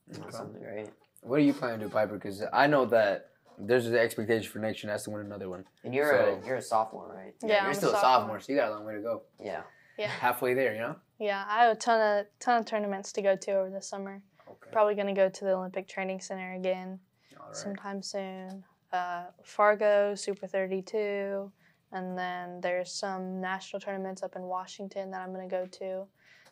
That's 0.08 0.36
something 0.36 0.60
great. 0.60 0.88
What 1.22 1.36
are 1.36 1.42
you 1.42 1.52
planning 1.54 1.80
to 1.80 1.86
do, 1.86 1.90
Piper? 1.92 2.14
Because 2.14 2.42
I 2.52 2.66
know 2.66 2.84
that 2.86 3.30
there's 3.58 3.88
the 3.88 4.00
expectation 4.00 4.50
for 4.50 4.58
next 4.58 4.82
year 4.82 4.90
has 4.92 5.04
to 5.04 5.10
win 5.10 5.20
another 5.24 5.48
one. 5.48 5.64
And 5.84 5.94
you're 5.94 6.08
So- 6.10 6.40
a 6.42 6.46
you're 6.46 6.56
a 6.56 6.62
sophomore, 6.62 7.12
right? 7.14 7.34
Yeah, 7.42 7.60
you're 7.60 7.68
I'm 7.68 7.74
still 7.74 7.90
a 7.90 7.92
sophomore. 7.92 8.10
sophomore, 8.20 8.40
so 8.40 8.52
you 8.52 8.58
got 8.58 8.70
a 8.70 8.74
long 8.74 8.84
way 8.84 8.94
to 8.94 9.00
go. 9.02 9.22
Yeah. 9.42 9.62
Yeah. 9.98 10.08
Halfway 10.08 10.54
there, 10.54 10.72
you 10.74 10.80
know. 10.80 10.96
Yeah, 11.20 11.44
I 11.48 11.64
have 11.64 11.76
a 11.76 11.78
ton 11.78 12.00
of 12.20 12.26
ton 12.40 12.59
of 12.61 12.64
tournaments 12.66 13.12
to 13.12 13.22
go 13.22 13.37
to 13.37 13.52
over 13.52 13.70
the 13.70 13.83
summer. 13.83 14.22
Okay. 14.48 14.70
Probably 14.72 14.94
gonna 14.94 15.14
go 15.14 15.28
to 15.28 15.44
the 15.44 15.52
Olympic 15.52 15.87
Training 15.87 16.20
Center 16.20 16.54
again 16.54 16.98
All 17.38 17.46
right. 17.46 17.56
sometime 17.56 18.02
soon. 18.02 18.64
Uh, 18.92 19.26
Fargo, 19.44 20.14
Super 20.16 20.46
32, 20.48 21.52
and 21.92 22.18
then 22.18 22.61
there's 22.61 22.90
some 22.92 23.40
national 23.40 23.78
tournaments 23.80 24.22
up 24.22 24.35
in 24.35 24.42
Washington 24.42 25.11
that 25.12 25.20
I'm 25.20 25.33
gonna 25.33 25.46
go 25.46 25.66
to 25.66 26.06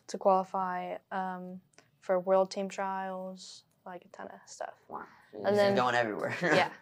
to 0.07 0.17
qualify 0.17 0.95
um, 1.11 1.59
for 2.01 2.19
World 2.19 2.49
Team 2.51 2.69
Trials, 2.69 3.63
like 3.85 4.03
a 4.05 4.07
ton 4.15 4.27
of 4.27 4.39
stuff. 4.45 4.73
Wow. 4.87 5.03
And 5.33 5.43
You're 5.43 5.55
then- 5.55 5.75
going 5.75 5.95
everywhere. 5.95 6.35
Yeah. 6.41 6.69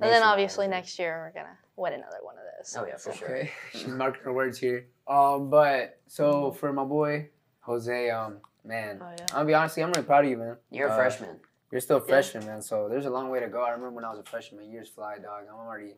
And 0.00 0.10
then 0.10 0.24
obviously 0.24 0.66
next 0.66 0.98
year 0.98 1.16
we're 1.32 1.40
gonna 1.42 1.56
win 1.76 1.92
another 1.92 2.16
one 2.22 2.34
of 2.36 2.42
those. 2.58 2.74
Oh 2.76 2.84
yeah, 2.84 2.96
for 2.96 3.12
sure. 3.12 3.48
She's 3.72 3.86
marking 3.86 4.24
her 4.24 4.32
words 4.32 4.58
here. 4.58 4.86
Um, 5.06 5.50
but 5.50 6.00
so 6.06 6.52
for 6.52 6.72
my 6.72 6.84
boy 6.84 7.28
Jose, 7.60 8.10
um, 8.10 8.38
man, 8.64 9.00
Oh 9.02 9.10
yeah. 9.18 9.26
I'll 9.34 9.44
be 9.44 9.54
honest, 9.54 9.78
I'm 9.78 9.90
really 9.92 10.02
proud 10.06 10.24
of 10.24 10.30
you, 10.30 10.36
man. 10.36 10.56
You're 10.70 10.88
a 10.88 10.92
Uh, 10.92 10.96
freshman. 10.96 11.40
You're 11.70 11.80
still 11.80 11.96
a 11.98 12.00
freshman, 12.00 12.44
man. 12.46 12.60
So 12.62 12.88
there's 12.88 13.06
a 13.06 13.10
long 13.10 13.30
way 13.30 13.40
to 13.40 13.48
go. 13.48 13.62
I 13.62 13.70
remember 13.70 13.90
when 13.96 14.04
I 14.04 14.10
was 14.10 14.18
a 14.18 14.24
freshman, 14.24 14.70
years 14.70 14.88
fly, 14.88 15.16
dog. 15.18 15.44
I'm 15.50 15.58
already, 15.58 15.94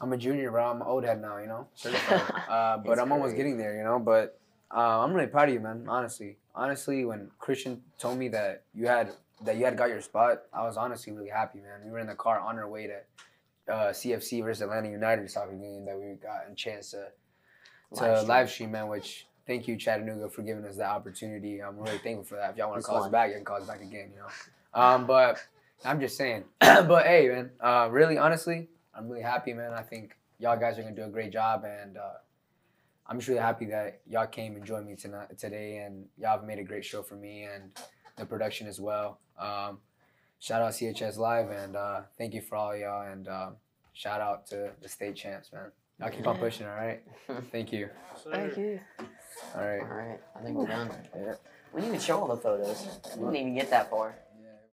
I'm 0.00 0.12
a 0.12 0.16
junior, 0.16 0.50
bro. 0.50 0.70
I'm 0.70 0.80
an 0.80 0.86
old 0.86 1.04
head 1.04 1.20
now, 1.20 1.38
you 1.38 1.46
know. 1.46 1.66
Uh, 2.48 2.78
but 2.78 2.98
I'm 2.98 3.12
almost 3.12 3.36
getting 3.36 3.58
there, 3.58 3.76
you 3.76 3.84
know. 3.84 3.98
But 3.98 4.40
uh, 4.74 5.00
I'm 5.04 5.12
really 5.12 5.26
proud 5.28 5.48
of 5.48 5.54
you, 5.54 5.60
man. 5.60 5.84
Honestly, 5.88 6.38
honestly, 6.54 7.04
when 7.04 7.30
Christian 7.38 7.82
told 7.98 8.18
me 8.18 8.28
that 8.28 8.64
you 8.74 8.86
had 8.86 9.10
that 9.44 9.56
you 9.56 9.64
had 9.66 9.76
got 9.76 9.90
your 9.90 10.00
spot, 10.00 10.42
I 10.52 10.62
was 10.64 10.76
honestly 10.78 11.12
really 11.12 11.28
happy, 11.28 11.58
man. 11.60 11.82
We 11.84 11.90
were 11.90 11.98
in 11.98 12.06
the 12.06 12.14
car 12.14 12.40
on 12.40 12.58
our 12.58 12.68
way 12.68 12.86
to 12.88 13.72
uh, 13.72 13.90
CFC 13.90 14.42
versus 14.42 14.62
Atlanta 14.62 14.88
United 14.88 15.30
soccer 15.30 15.52
game 15.52 15.84
that 15.84 15.98
we 15.98 16.14
got 16.14 16.50
a 16.50 16.54
chance 16.54 16.92
to 16.92 17.08
to 17.96 18.22
Live 18.22 18.50
stream. 18.50 18.72
live 18.72 18.82
man. 18.82 18.88
Which 18.90 19.26
thank 19.46 19.66
you, 19.66 19.76
Chattanooga, 19.76 20.28
for 20.28 20.42
giving 20.42 20.64
us 20.64 20.76
that 20.76 20.90
opportunity. 20.90 21.60
I'm 21.62 21.78
really 21.78 21.98
thankful 21.98 22.24
for 22.24 22.36
that. 22.36 22.50
If 22.50 22.56
y'all 22.56 22.70
want 22.70 22.82
to 22.82 22.86
call 22.86 23.02
us 23.02 23.10
back, 23.10 23.30
you 23.30 23.36
can 23.36 23.44
call 23.44 23.56
us 23.56 23.66
back 23.66 23.80
again. 23.80 24.10
You 24.14 24.20
know. 24.20 24.80
Um, 24.80 25.06
but 25.06 25.38
I'm 25.84 26.00
just 26.00 26.16
saying. 26.16 26.44
but 26.60 27.06
hey, 27.06 27.28
man. 27.28 27.50
Uh, 27.60 27.88
really, 27.90 28.18
honestly, 28.18 28.68
I'm 28.94 29.08
really 29.08 29.22
happy, 29.22 29.52
man. 29.52 29.72
I 29.72 29.82
think 29.82 30.16
y'all 30.38 30.58
guys 30.58 30.78
are 30.78 30.82
gonna 30.82 30.94
do 30.94 31.04
a 31.04 31.08
great 31.08 31.32
job, 31.32 31.64
and 31.64 31.96
uh, 31.96 32.18
I'm 33.06 33.18
just 33.18 33.28
really 33.28 33.40
happy 33.40 33.66
that 33.66 34.00
y'all 34.08 34.26
came 34.26 34.54
and 34.56 34.64
joined 34.64 34.86
me 34.86 34.94
tonight 34.94 35.38
today, 35.38 35.78
and 35.78 36.06
y'all 36.18 36.38
have 36.38 36.44
made 36.44 36.58
a 36.58 36.64
great 36.64 36.84
show 36.84 37.02
for 37.02 37.14
me 37.14 37.44
and 37.44 37.72
the 38.16 38.26
production 38.26 38.66
as 38.66 38.80
well. 38.80 39.18
Um, 39.38 39.78
shout 40.38 40.60
out 40.60 40.72
CHS 40.72 41.16
Live, 41.16 41.50
and 41.50 41.76
uh, 41.76 42.00
thank 42.18 42.34
you 42.34 42.42
for 42.42 42.56
all 42.56 42.76
y'all, 42.76 43.10
and 43.10 43.28
um, 43.28 43.56
shout 43.92 44.20
out 44.20 44.46
to 44.48 44.72
the 44.82 44.88
state 44.88 45.16
champs, 45.16 45.52
man. 45.52 45.70
Y'all 46.00 46.10
keep 46.10 46.26
on 46.26 46.38
pushing, 46.38 46.66
all 46.66 46.74
right? 46.74 47.00
Thank 47.50 47.72
you. 47.72 47.88
Thank 48.30 48.56
you. 48.56 48.78
All 49.54 49.64
right. 49.66 49.80
All 49.80 49.86
right, 49.86 50.20
I 50.36 50.42
think 50.42 50.56
we're 50.56 50.66
done. 50.66 50.90
Yeah. 51.14 51.34
We 51.72 51.80
didn't 51.80 51.94
even 51.94 52.00
show 52.00 52.20
all 52.20 52.28
the 52.28 52.36
photos. 52.36 52.86
We 53.16 53.24
didn't 53.24 53.36
even 53.36 53.54
get 53.54 53.70
that 53.70 53.90
far. 53.90 54.14